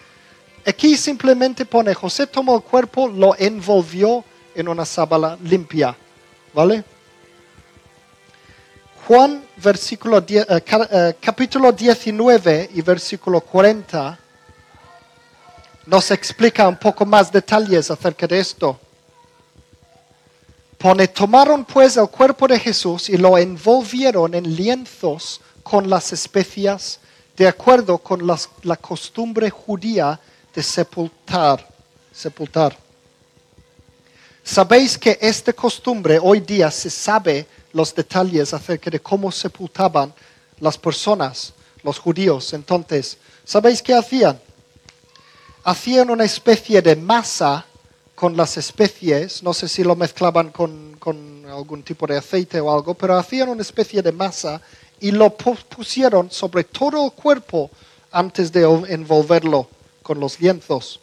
[0.64, 4.24] aquí simplemente pone, José tomó el cuerpo, lo envolvió
[4.54, 5.96] en una sábana limpia,
[6.54, 6.84] ¿vale?
[9.10, 14.16] Juan, eh, eh, capítulo 19 y versículo 40
[15.86, 18.78] nos explica un poco más detalles acerca de esto.
[20.78, 27.00] Pone, tomaron pues el cuerpo de Jesús y lo envolvieron en lienzos con las especias,
[27.36, 30.20] de acuerdo con la costumbre judía
[30.54, 31.66] de sepultar.
[32.12, 32.78] sepultar.
[34.44, 40.12] Sabéis que esta costumbre hoy día se sabe los detalles acerca de cómo sepultaban
[40.58, 41.52] las personas,
[41.82, 42.52] los judíos.
[42.52, 44.40] Entonces, ¿sabéis qué hacían?
[45.64, 47.64] hacían una especie de masa
[48.14, 50.90] con las especies, no sé si lo mezclaban con,
[51.50, 54.60] algún tipo de aceite o algo, pero hacían una especie de masa
[55.00, 57.70] y lo pusieron sobre todo el cuerpo
[58.12, 59.68] antes de envolverlo
[60.02, 61.00] con los lienzos.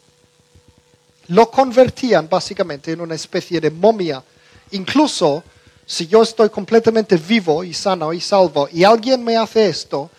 [1.28, 4.24] Lo convertían básicamente en una especie de momia.
[4.72, 5.44] Incluso
[5.90, 10.12] si yo estoy completamente vivo y sano y salvo y alguien me hace esto,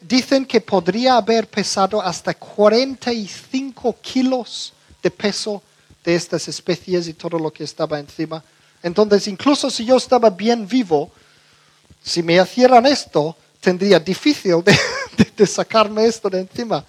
[0.00, 5.62] dicen que podría haber pesado hasta 45 kilos de peso
[6.04, 8.42] de estas especies y todo lo que estaba encima.
[8.82, 11.12] Entonces, incluso si yo estaba bien vivo,
[12.02, 16.84] si me hicieran esto, tendría difícil de, sacarme esto de encima.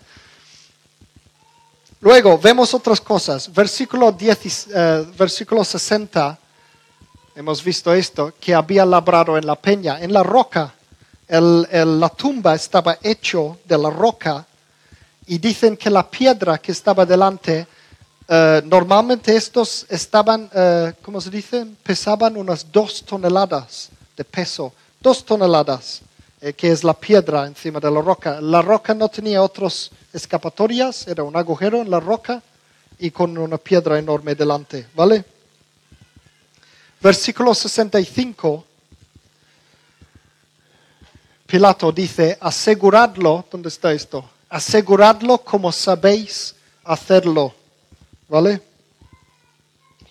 [2.02, 3.54] Luego, vemos otras cosas.
[3.54, 6.40] Versículo, 10, eh, versículo 60,
[7.36, 10.74] hemos visto esto, que había labrado en la peña, en la roca
[11.30, 14.46] la tumba estaba hecho de la roca
[15.26, 17.66] y dicen que la piedra que estaba delante,
[18.28, 21.66] eh, normalmente estos estaban, eh, ¿cómo se dice?
[21.82, 26.02] Pesaban unas dos toneladas de peso, dos toneladas,
[26.42, 28.42] eh, que es la piedra encima de la roca.
[28.42, 32.44] La roca no tenía otras escapatorias, era un agujero en la roca
[33.00, 35.26] y con una piedra enorme delante, ¿vale?
[37.04, 38.66] Versículo 65.
[41.46, 44.24] Pilato dice, aseguradlo, ¿dónde está esto?
[44.48, 47.54] Aseguradlo como sabéis hacerlo.
[48.30, 48.62] ¿Vale?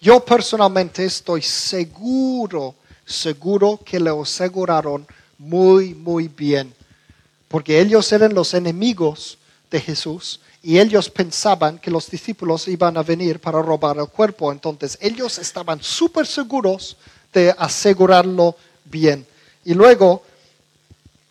[0.03, 2.74] Yo personalmente estoy seguro,
[3.07, 5.07] seguro que lo aseguraron
[5.38, 6.74] muy, muy bien.
[7.49, 9.38] Porque ellos eran los enemigos
[9.70, 14.53] de Jesús y ellos pensaban que los discípulos iban a venir para robar el cuerpo.
[14.53, 16.97] Entonces ellos estaban súper seguros
[17.33, 19.27] de asegurarlo bien.
[19.65, 20.23] Y luego,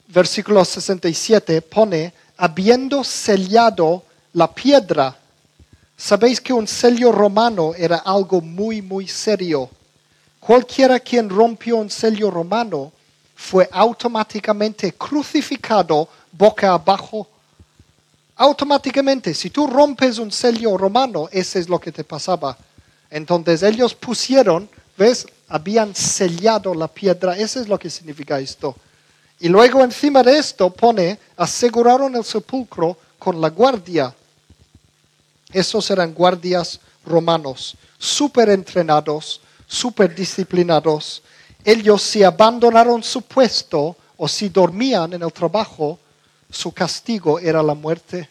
[0.08, 4.04] versículo 67 pone, habiendo sellado
[4.34, 5.18] la piedra.
[5.96, 9.70] Sabéis que un sello romano era algo muy, muy serio.
[10.42, 12.92] Cualquiera quien rompió un sello romano
[13.36, 17.28] fue automáticamente crucificado boca abajo
[18.42, 22.58] automáticamente, si tú rompes un sello romano, ese es lo que te pasaba.
[23.12, 24.68] Entonces ellos pusieron,
[24.98, 25.28] ¿ves?
[25.48, 28.76] Habían sellado la piedra, eso es lo que significa esto.
[29.40, 34.12] Y luego encima de esto pone, aseguraron el sepulcro con la guardia.
[35.54, 41.22] Esos eran guardias romanos, súper entrenados, súper disciplinados.
[41.64, 46.00] Ellos si abandonaron su puesto o si dormían en el trabajo,
[46.52, 48.30] su castigo era la muerte.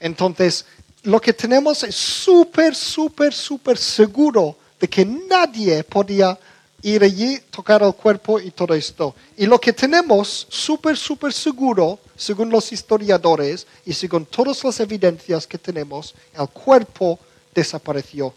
[0.00, 0.64] Entonces,
[1.02, 6.38] lo que tenemos es súper, súper, súper seguro de que nadie podía
[6.82, 9.14] ir allí, tocar el cuerpo y todo esto.
[9.36, 15.46] Y lo que tenemos súper, súper seguro, según los historiadores y según todas las evidencias
[15.46, 17.18] que tenemos, el cuerpo
[17.54, 18.32] desapareció.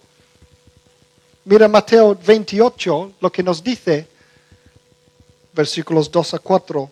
[1.45, 4.07] Mira Mateo 28, lo que nos dice,
[5.53, 6.89] versículos 2 a 4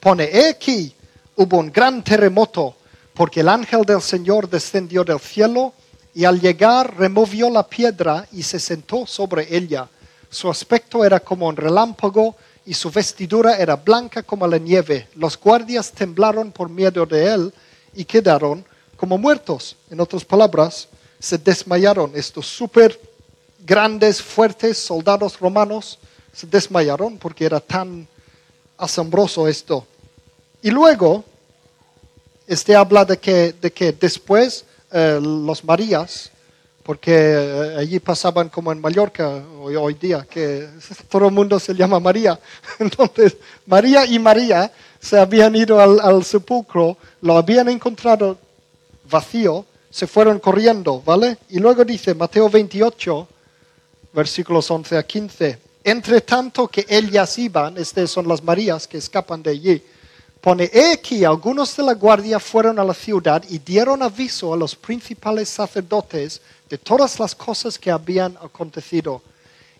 [0.00, 0.94] pone, he aquí,
[1.36, 2.74] hubo un gran terremoto,
[3.14, 5.74] porque el ángel del Señor descendió del cielo
[6.14, 9.88] y al llegar removió la piedra y se sentó sobre ella.
[10.30, 15.08] Su aspecto era como un relámpago y su vestidura era blanca como la nieve.
[15.14, 17.54] Los guardias temblaron por miedo de él
[17.94, 18.64] y quedaron
[18.96, 19.76] como muertos.
[19.90, 20.88] En otras palabras,
[21.18, 22.98] se desmayaron estos súper
[23.64, 25.98] grandes, fuertes soldados romanos.
[26.32, 28.06] Se desmayaron porque era tan
[28.80, 29.86] asombroso esto.
[30.62, 31.24] Y luego,
[32.46, 36.30] este habla de que, de que después eh, los Marías,
[36.82, 40.68] porque eh, allí pasaban como en Mallorca hoy, día, que
[41.08, 42.38] todo el mundo se llama María.
[42.78, 48.38] Entonces, María y María se habían ido al, al sepulcro, lo habían encontrado
[49.08, 51.38] vacío, se fueron corriendo, ¿vale?
[51.50, 53.28] Y luego dice Mateo 28,
[54.12, 59.42] versículos 11 a 15, entre tanto que ellas iban, estas son las Marías que escapan
[59.42, 59.82] de allí,
[60.40, 64.56] Pone, he aquí, algunos de la guardia fueron a la ciudad y dieron aviso a
[64.56, 69.20] los principales sacerdotes de todas las cosas que habían acontecido.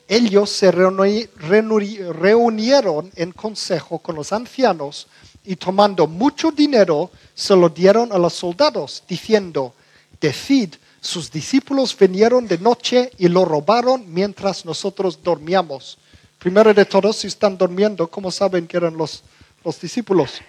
[0.06, 5.06] Ellos se reunieron en consejo con los ancianos
[5.44, 9.72] y tomando mucho dinero se lo dieron a los soldados, diciendo,
[10.20, 15.98] decid, sus discípulos vinieron de noche y lo robaron mientras nosotros dormíamos.
[16.38, 19.22] Primero de todos, si están durmiendo, ¿cómo saben que eran los
[19.64, 20.40] los discípulos.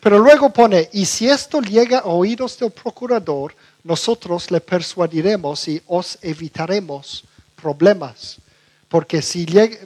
[0.00, 5.82] Pero luego pone, y si esto llega a oídos del procurador, nosotros le persuadiremos y
[5.86, 7.24] os evitaremos
[7.60, 8.38] problemas.
[8.88, 9.76] Porque si llega,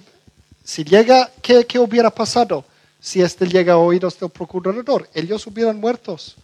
[0.63, 2.65] si llega ¿qué, ¿qué, hubiera pasado
[3.01, 5.09] si este llega a oídos del procurador?
[5.15, 6.37] Ellos hubieran muertos,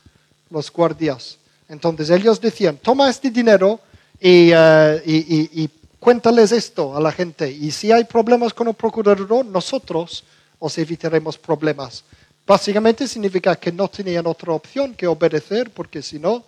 [0.50, 1.38] los guardias.
[1.70, 3.80] Entonces ellos decían, toma este dinero
[4.20, 7.50] y, y cuéntales esto a la gente.
[7.50, 10.24] Y si hay problemas con el procurador, nosotros
[10.58, 12.04] os evitaremos problemas.
[12.44, 16.44] Básicamente significa que no tenían otra opción que obedecer, porque si no,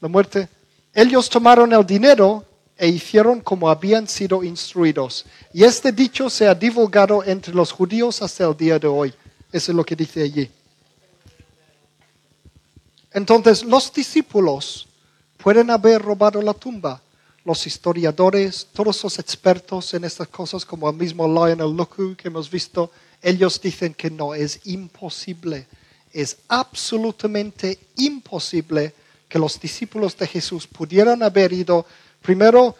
[0.00, 0.48] la muerte.
[0.92, 2.44] Ellos tomaron el dinero
[2.76, 5.24] e hicieron como habían sido instruidos.
[5.54, 9.14] Y este dicho se ha divulgado entre los judíos hasta el día de hoy.
[9.52, 10.50] Eso es lo que dice allí.
[13.14, 14.88] Entonces, los discípulos
[15.36, 17.00] pueden haber robado la tumba.
[17.44, 22.48] Los historiadores, todos los expertos en estas cosas, como el mismo Lionel Luku que hemos
[22.48, 22.90] visto,
[23.20, 25.66] ellos dicen que no, es imposible.
[26.12, 28.94] Es absolutamente imposible
[29.28, 31.84] que los discípulos de Jesús pudieran haber ido
[32.20, 32.76] primero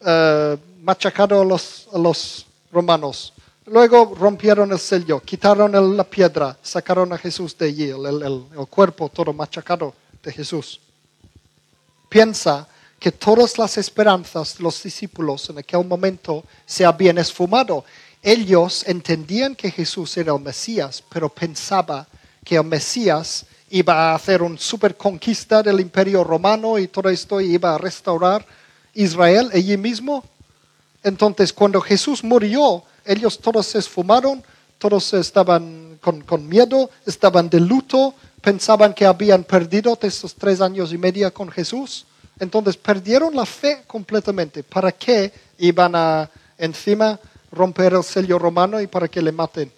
[0.00, 3.32] uh, machacado a los romanos,
[3.66, 8.66] luego rompieron el sello, quitaron la piedra, sacaron a Jesús de allí, el, el, el
[8.68, 10.80] cuerpo todo machacado de Jesús.
[12.08, 12.66] Piensa
[12.98, 17.84] que todas las esperanzas de los discípulos en aquel momento se habían esfumado
[18.22, 22.06] ellos entendían que Jesús era el Mesías, pero pensaba
[22.44, 27.40] que el Mesías iba a hacer una super conquista del imperio romano y todo esto
[27.40, 28.44] iba a restaurar
[28.92, 30.22] Israel allí mismo.
[31.02, 34.42] Entonces, cuando Jesús murió, ellos todos se esfumaron,
[34.78, 40.98] todos estaban con, miedo, estaban de luto, pensaban que habían perdido estos tres años y
[40.98, 42.06] medio con Jesús.
[42.38, 44.62] Entonces perdieron la fe completamente.
[44.62, 47.20] ¿Para qué iban a encima
[47.52, 49.70] romper el sello romano y para que le maten?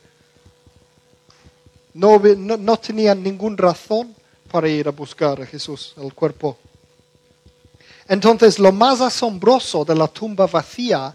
[1.94, 4.14] No, no, no tenían ninguna razón
[4.50, 6.56] para ir a buscar a Jesús, el cuerpo.
[8.06, 11.14] Entonces lo más asombroso de la tumba vacía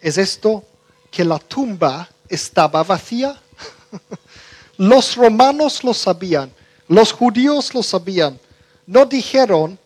[0.00, 0.64] es esto,
[1.12, 3.38] que la tumba estaba vacía.
[4.78, 6.50] los romanos lo sabían,
[6.88, 8.40] los judíos lo sabían.
[8.86, 9.78] No dijeron,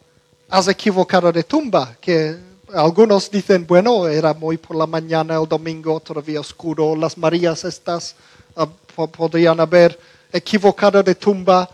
[0.49, 2.37] has equivocado de tumba, que
[2.73, 8.15] algunos dicen, bueno, era muy por la mañana, el domingo todavía oscuro, las Marías estas
[8.55, 9.99] ah, podrían haber
[10.33, 11.69] equivocado de tumba.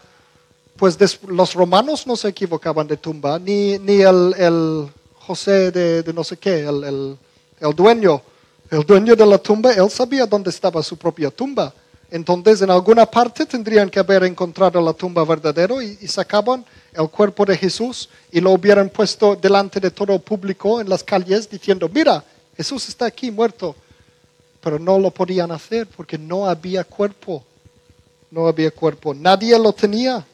[0.76, 0.96] Pues
[1.28, 6.60] los romanos no se equivocaban de tumba, ni, ni el, José de, no sé qué,
[6.60, 7.16] el,
[7.60, 8.22] el dueño
[8.72, 11.74] el dueño de la tumba, él sabía dónde estaba su propia tumba.
[12.10, 16.64] Entonces, en alguna parte tendrían que haber encontrado la tumba verdadera y, sacaban
[16.94, 21.04] el cuerpo de Jesús y lo hubieran puesto delante de todo el público en las
[21.04, 22.24] calles diciendo, mira,
[22.56, 23.76] Jesús está aquí muerto.
[24.62, 27.44] Pero no lo podían hacer porque no había cuerpo.
[28.30, 29.12] No había cuerpo.
[29.12, 30.24] Nadie lo tenía.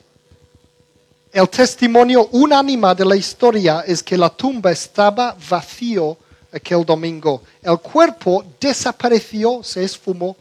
[1.32, 6.16] El testimonio unánime de la historia es que la tumba estaba vacío
[6.52, 7.42] aquel domingo.
[7.62, 10.36] El cuerpo desapareció, se esfumó.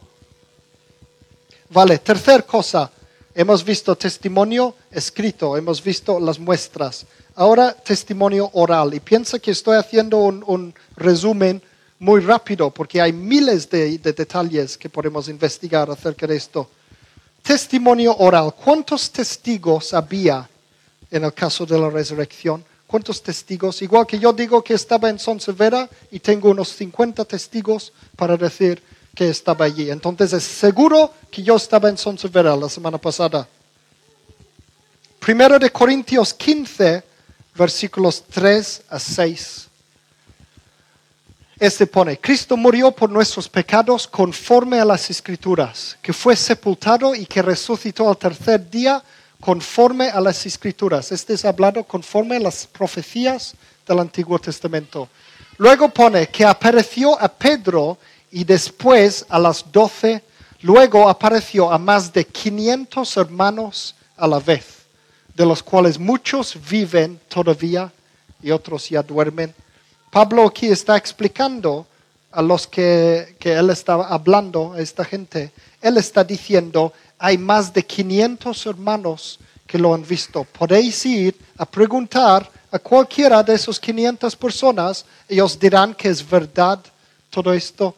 [1.70, 2.90] Vale, tercer cosa.
[3.34, 7.06] Hemos visto testimonio escrito, hemos visto las muestras.
[7.36, 8.94] Ahora testimonio oral.
[8.94, 11.62] Y piensa que estoy haciendo un, resumen
[12.00, 16.68] muy rápido porque hay miles de, de detalles que podemos investigar acerca de esto.
[17.42, 18.54] Testimonio oral.
[18.54, 20.48] ¿Cuántos testigos había
[21.10, 22.64] en el caso de la resurrección?
[22.88, 23.82] ¿Cuántos testigos?
[23.82, 28.34] Igual que yo digo que estaba en Son Severa y tengo unos 50 testigos para
[28.34, 28.82] decir
[29.14, 29.90] que estaba allí.
[29.90, 33.46] Entonces es seguro que yo estaba en Son Severa la semana pasada.
[35.20, 37.04] Primero de Corintios 15,
[37.54, 39.68] versículos 3 a 6.
[41.58, 47.26] Este pone, Cristo murió por nuestros pecados conforme a las escrituras, que fue sepultado y
[47.26, 49.04] que resucitó al tercer día
[49.40, 51.12] conforme a las escrituras.
[51.12, 53.54] Este es hablado conforme a las profecías
[53.86, 55.08] del Antiguo Testamento.
[55.58, 57.98] Luego pone que apareció a Pedro
[58.30, 60.22] y después a las doce.
[60.62, 64.78] Luego apareció a más de 500 hermanos a la vez,
[65.34, 67.92] de los cuales muchos viven todavía
[68.42, 69.54] y otros ya duermen.
[70.10, 71.86] Pablo aquí está explicando
[72.30, 77.72] a los que, que él estaba hablando, a esta gente, él está diciendo, hay más
[77.72, 80.44] de 500 hermanos que lo han visto.
[80.44, 86.80] Podéis ir a preguntar a cualquiera de esas 500 personas, ellos dirán que es verdad
[87.30, 87.94] todo esto.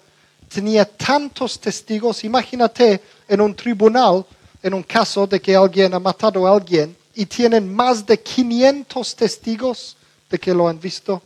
[0.53, 4.25] Tenía tantos testigos, imagínate en un tribunal,
[4.63, 9.17] en un caso de que alguien ha matado a alguien, y tienen más de 500
[9.17, 9.97] testigos
[10.29, 11.23] de que lo han visto.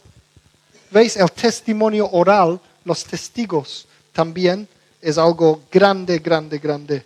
[0.90, 1.16] ¿Veis?
[1.16, 4.68] El testimonio oral, los testigos, también
[5.01, 7.05] es algo grande, grande, grande.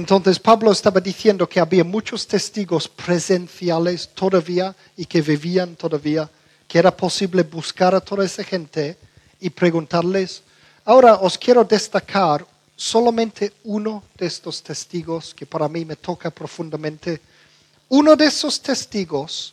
[0.00, 6.26] Entonces Pablo estaba diciendo que había muchos testigos presenciales todavía y que vivían todavía,
[6.66, 8.96] que era posible buscar a toda esa gente
[9.38, 10.42] y preguntarles.
[10.86, 17.20] Ahora os quiero destacar solamente uno de estos testigos que para mí me toca profundamente.
[17.90, 19.52] Uno de esos testigos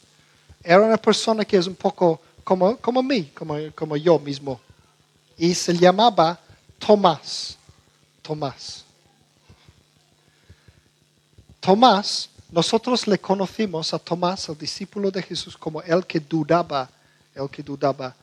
[0.63, 4.61] era una persona que es un poco como, como mí, como, como yo mismo,
[5.37, 6.39] y se llamaba
[6.79, 7.57] Tomás.
[8.21, 8.86] Tomás.
[11.67, 16.89] Tomás, nosotros le conocimos a Tomás, el discípulo de Jesús, como el que dudaba,
[17.35, 18.15] el que dudaba.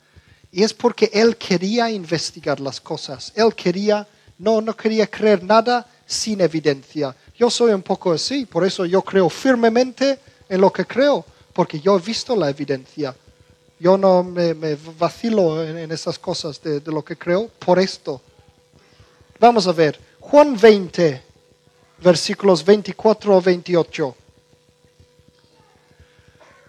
[0.51, 3.31] Y es porque él quería investigar las cosas.
[3.35, 4.07] Él quería,
[4.39, 7.15] no, no quería creer nada sin evidencia.
[7.37, 10.17] Yo soy un poco así, por eso yo creo firmemente
[10.49, 11.23] en lo que creo,
[11.53, 13.15] porque yo he visto la evidencia.
[13.79, 14.55] Yo no me,
[14.97, 18.19] vacilo en, esas cosas de, lo que creo por esto.
[19.39, 21.34] Vamos a ver, Juan 20,
[22.05, 24.15] versículos 24 a 28.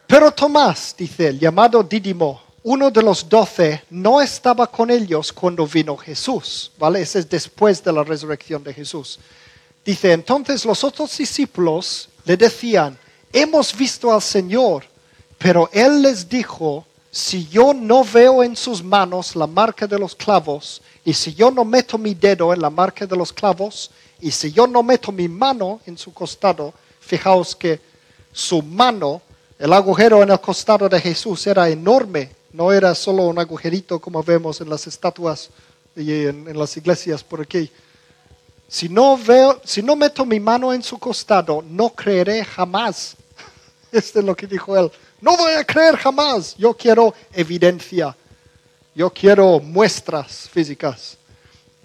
[0.06, 5.66] Pero Tomás, dice el llamado Dídimo, uno de los doce, no estaba con ellos cuando
[5.66, 7.02] vino Jesús, ¿vale?
[7.02, 9.18] Ese es después de la resurrección de Jesús.
[9.84, 12.98] Dice, entonces los otros discípulos le decían,
[13.30, 14.84] hemos visto al Señor,
[15.36, 20.14] pero él les dijo, si yo no veo en sus manos la marca de los
[20.14, 23.90] clavos, y si yo no meto mi dedo en la marca de los clavos,
[24.20, 27.80] y si yo no meto mi mano en su costado, fijaos que
[28.32, 29.22] su mano
[29.58, 34.22] El agujero en el costado de Jesús era enorme, no era solo un agujerito como
[34.22, 35.48] vemos en las estatuas
[35.96, 37.70] y en, en las iglesias por aquí.
[38.68, 43.16] Si no, veo, si no meto mi mano en su costado, no creeré jamás.
[43.92, 44.90] Esto es lo que dijo él.
[45.22, 46.54] No voy a creer jamás.
[46.56, 48.14] Yo quiero evidencia.
[48.94, 51.16] Yo quiero muestras físicas.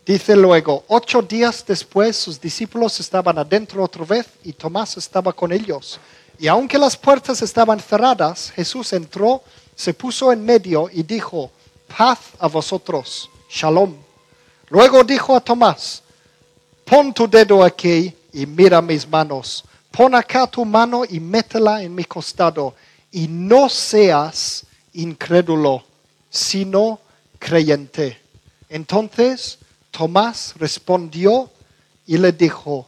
[0.06, 5.52] Dice luego, ocho días después sus discípulos estaban adentro otra vez y Tomás estaba con
[5.52, 6.00] ellos.
[6.40, 9.44] Y aunque las puertas estaban cerradas, Jesús entró,
[9.76, 11.52] se puso en medio y dijo,
[11.96, 13.96] paz a vosotros, shalom.
[14.70, 16.02] Luego dijo a Tomás,
[16.84, 19.64] pon tu dedo aquí y mira mis manos.
[19.92, 22.74] Pon acá tu mano y métela en mi costado.
[23.12, 25.84] Y no seas incrédulo,
[26.30, 27.00] sino
[27.38, 28.20] creyente.
[28.68, 29.60] Entonces
[29.92, 31.52] Tomás respondió
[32.08, 32.88] y le dijo,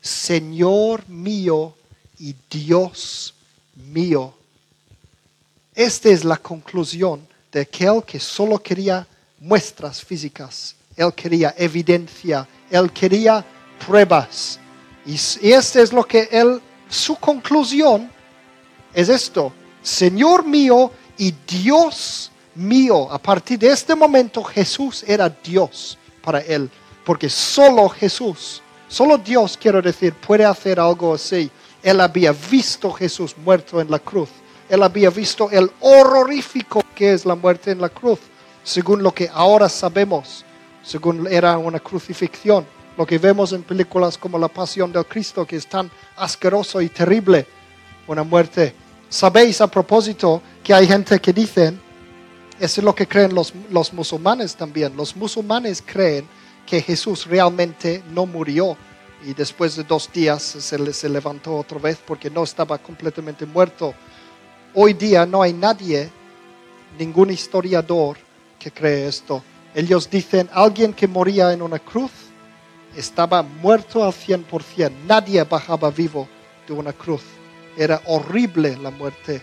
[0.00, 1.74] Señor mío
[2.18, 3.34] y Dios
[3.74, 4.34] mío.
[5.74, 9.06] Esta es la conclusión de aquel que solo quería
[9.40, 10.76] muestras físicas.
[10.94, 13.44] Él quería evidencia, él quería
[13.84, 14.60] pruebas.
[15.04, 15.14] Y
[15.50, 18.10] este es lo que él, su conclusión
[18.94, 19.52] es esto.
[19.82, 23.10] Señor mío y Dios mío.
[23.10, 26.68] A partir de este momento Jesús era Dios para él,
[27.04, 31.48] porque solo Jesús, solo Dios, quiero decir, puede hacer algo así.
[31.84, 34.28] Él había visto Jesús muerto en la cruz.
[34.68, 38.18] Él había visto el horrorífico que es la muerte en la cruz,
[38.64, 40.44] según lo que ahora sabemos,
[40.82, 42.66] según era una crucifixión.
[42.98, 46.88] Lo que vemos en películas como La Pasión del Cristo, que es tan asqueroso y
[46.88, 47.46] terrible,
[48.08, 48.74] una muerte.
[49.08, 51.80] Sabéis a propósito que hay gente que dicen
[52.58, 54.96] eso es lo que creen los, los musulmanes también.
[54.96, 56.26] Los musulmanes creen
[56.66, 58.76] que Jesús realmente no murió
[59.24, 63.94] y después de dos días se, se levantó otra vez porque no estaba completamente muerto.
[64.74, 66.10] Hoy día no hay nadie,
[66.98, 68.18] ningún historiador
[68.58, 69.42] que cree esto.
[69.74, 72.10] Ellos dicen, alguien que moría en una cruz
[72.96, 74.90] estaba muerto al 100%.
[75.06, 76.28] Nadie bajaba vivo
[76.66, 77.22] de una cruz.
[77.76, 79.42] Era horrible la muerte.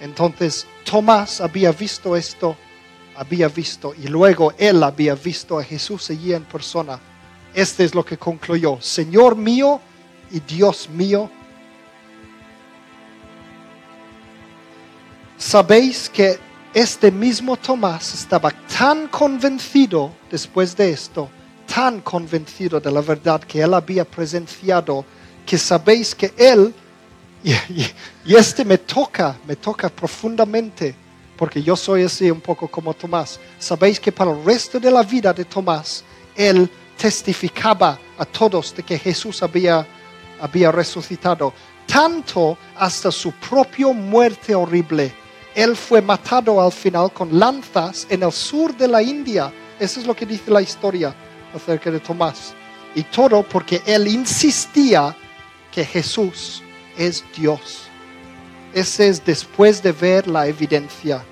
[0.00, 2.56] Entonces Tomás había visto esto,
[3.16, 7.00] había visto, y luego él había visto a Jesús allí en persona.
[7.54, 9.80] Este es lo que concluyó, Señor mío
[10.30, 11.30] y Dios mío.
[15.36, 16.38] Sabéis que
[16.74, 21.28] este mismo Tomás estaba tan convencido después de esto,
[21.72, 25.04] tan convencido de la verdad que él había presenciado,
[25.46, 26.74] que sabéis que él
[27.44, 30.94] y, este me toca, me toca profundamente,
[31.36, 33.38] porque yo soy así un poco como Tomás.
[33.58, 38.82] Sabéis que para el resto de la vida de Tomás, él testificaba a todos de
[38.82, 39.86] que Jesús había,
[40.40, 41.52] había resucitado,
[41.86, 45.12] tanto hasta su propia muerte horrible.
[45.54, 49.52] Él fue matado al final con lanzas en el sur de la India.
[49.78, 51.14] Eso es lo que dice la historia
[51.54, 52.52] acerca de Tomás.
[52.94, 55.16] Y todo porque él insistía
[55.70, 56.62] que Jesús
[56.98, 57.84] es Dios.
[58.74, 61.24] Ese es después de ver la evidencia.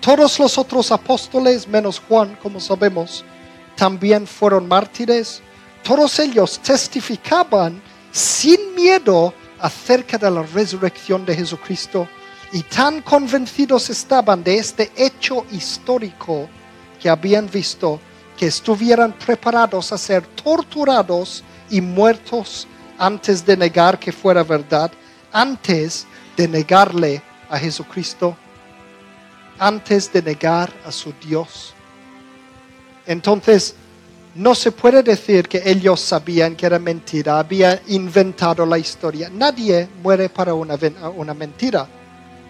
[0.00, 3.24] Todos los otros apóstoles, menos Juan, como sabemos,
[3.76, 5.40] también fueron mártires.
[5.82, 7.80] Todos ellos testificaban
[8.12, 12.08] sin miedo acerca de la resurrección de Jesucristo
[12.52, 16.48] y tan convencidos estaban de este hecho histórico
[17.00, 18.00] que habían visto
[18.36, 22.66] que estuvieran preparados a ser torturados y muertos
[23.00, 24.92] antes de negar que fuera verdad,
[25.32, 28.36] antes de negarle a Jesucristo,
[29.58, 31.72] antes de negar a su Dios.
[33.06, 33.74] Entonces,
[34.34, 39.30] no se puede decir que ellos sabían que era mentira, había inventado la historia.
[39.32, 40.78] Nadie muere para una,
[41.16, 41.88] una mentira.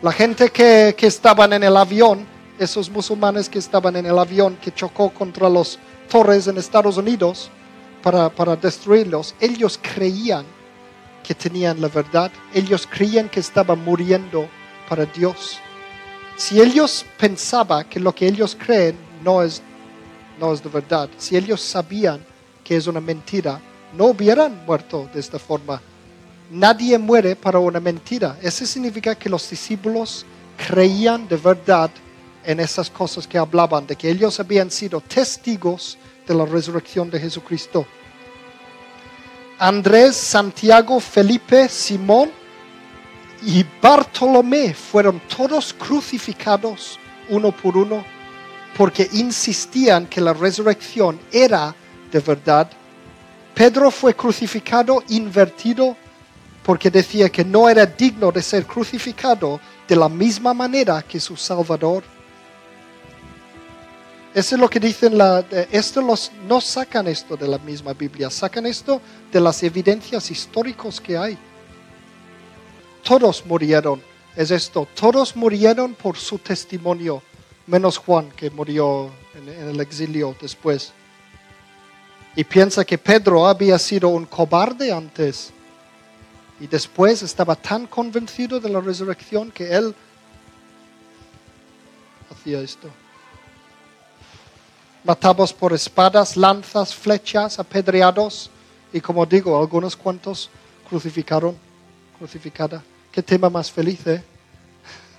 [0.03, 2.27] La gente que, que estaban en el avión,
[2.59, 5.79] esos musulmanes que estaban en el avión que chocó contra los
[6.09, 7.51] torres en Estados Unidos,
[8.03, 10.45] para, destruirlos, ellos creían
[11.23, 14.49] que tenían la verdad, ellos creían que estaban muriendo
[14.89, 15.59] para Dios.
[16.37, 19.63] Si ellos pensaban que lo que ellos creen no es,
[20.39, 22.25] no es de verdad, si ellos sabían
[22.65, 23.61] que es una mentira,
[23.97, 25.81] no hubieran muerto de esta forma.
[26.51, 28.37] Nadie muere para una mentira.
[28.43, 30.25] Eso significa que los discípulos
[30.57, 31.91] creían de verdad
[32.45, 37.21] en esas cosas que hablaban, de que ellos habían sido testigos de la resurrección de
[37.21, 37.87] Jesucristo.
[39.59, 42.31] Andrés, Santiago, Felipe, Simón
[43.43, 46.99] y Bartolomé fueron todos crucificados
[47.29, 48.05] uno por uno
[48.77, 51.75] porque insistían que la resurrección era
[52.11, 52.71] de verdad.
[53.55, 55.97] Pedro fue crucificado invertido
[56.63, 61.37] porque decía que no era digno de ser crucificado de la misma manera que su
[61.37, 62.05] Salvador.
[64.33, 65.19] Eso es lo que dicen,
[65.73, 69.01] esto los, no sacan esto de la misma Biblia, sacan esto
[69.33, 71.37] de las evidencias históricas que hay.
[73.03, 74.01] Todos murieron,
[74.37, 77.23] es esto, todos murieron por su testimonio,
[77.67, 80.93] menos Juan que murió en el exilio después.
[82.37, 85.53] Y piensa que Pedro había sido un cobarde antes
[86.61, 89.93] y después estaba tan convencido de la resurrección que él
[92.31, 92.89] hacía esto.
[95.05, 98.51] Matamos por espadas, lanzas, flechas, apedreados
[98.93, 100.51] y como digo, algunos cuantos
[100.89, 101.57] crucificaron,
[102.19, 102.83] crucificada.
[103.13, 104.23] Qué tema más feliz, ¿eh?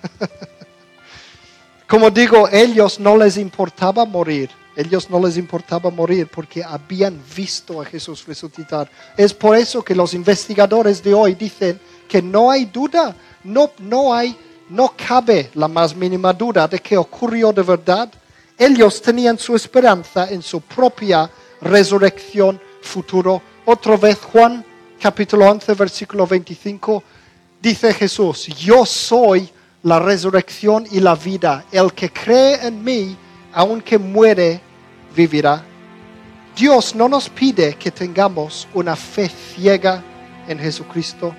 [1.88, 4.50] como digo, ellos no les importaba morir.
[4.76, 8.90] Ellos no les importaba morir porque habían visto a Jesús resucitar.
[9.18, 14.14] Es por eso que los investigadores de hoy dicen que no hay duda, no, no
[14.14, 14.36] hay,
[14.70, 18.10] no cabe la más mínima duda de que ocurrió de verdad.
[18.62, 21.28] Ellos tenían su esperanza en su propia
[21.62, 23.42] resurrección futuro.
[23.66, 24.64] Otra vez Juan
[25.02, 27.04] capítulo 11 versículo 25
[27.60, 29.50] dice Jesús, yo soy
[29.82, 31.66] la resurrección y la vida.
[31.72, 33.18] El que cree en mí,
[33.52, 34.62] aunque muere,
[35.16, 35.64] vivirá.
[36.56, 40.04] Dios no nos pide que tengamos una fe ciega
[40.48, 41.34] en Jesucristo.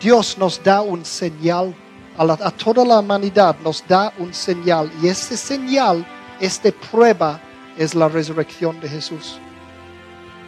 [0.00, 1.74] Dios nos da un señal,
[2.16, 6.06] a, toda la humanidad nos da un señal y ese señal,
[6.40, 7.40] esta prueba
[7.76, 9.38] es la resurrección de Jesús.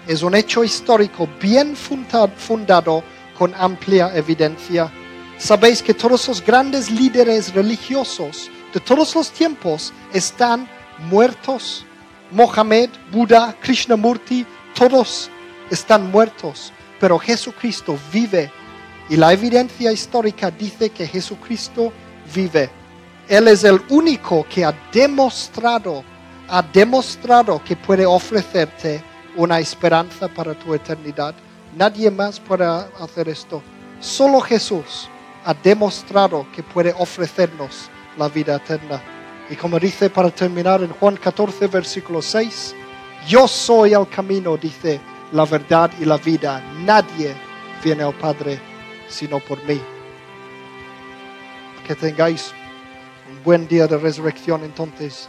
[0.07, 3.03] Es un hecho histórico bien fundado
[3.37, 4.91] con amplia evidencia.
[5.39, 10.69] Sabéis que todos los grandes líderes religiosos de todos los tiempos están
[11.11, 11.85] muertos.
[12.31, 15.31] Mohamed, Buda, Krishnamurti, todos
[15.71, 18.51] están muertos, pero Jesucristo vive.
[19.09, 21.93] Y la evidencia histórica dice que Jesucristo
[22.35, 22.69] vive.
[23.29, 26.03] Él es el único que ha demostrado,
[26.49, 29.03] ha demostrado que puede ofrecerte
[29.37, 31.35] una esperanza para tu eternidad.
[31.77, 33.63] Nadie más puede hacer esto.
[34.01, 35.09] Solo Jesús
[35.45, 37.89] ha demostrado que puede ofrecernos
[38.19, 39.01] la vida eterna.
[39.49, 42.75] Y como dice para terminar en Juan 14, versículo 6,
[43.29, 45.01] yo soy el camino, dice,
[45.33, 46.61] la verdad y la vida.
[46.85, 47.35] Nadie
[47.83, 48.76] viene al Padre
[49.09, 49.81] sino por mí.
[51.87, 52.53] Que tengáis
[53.31, 55.29] un buen día de resurrección entonces.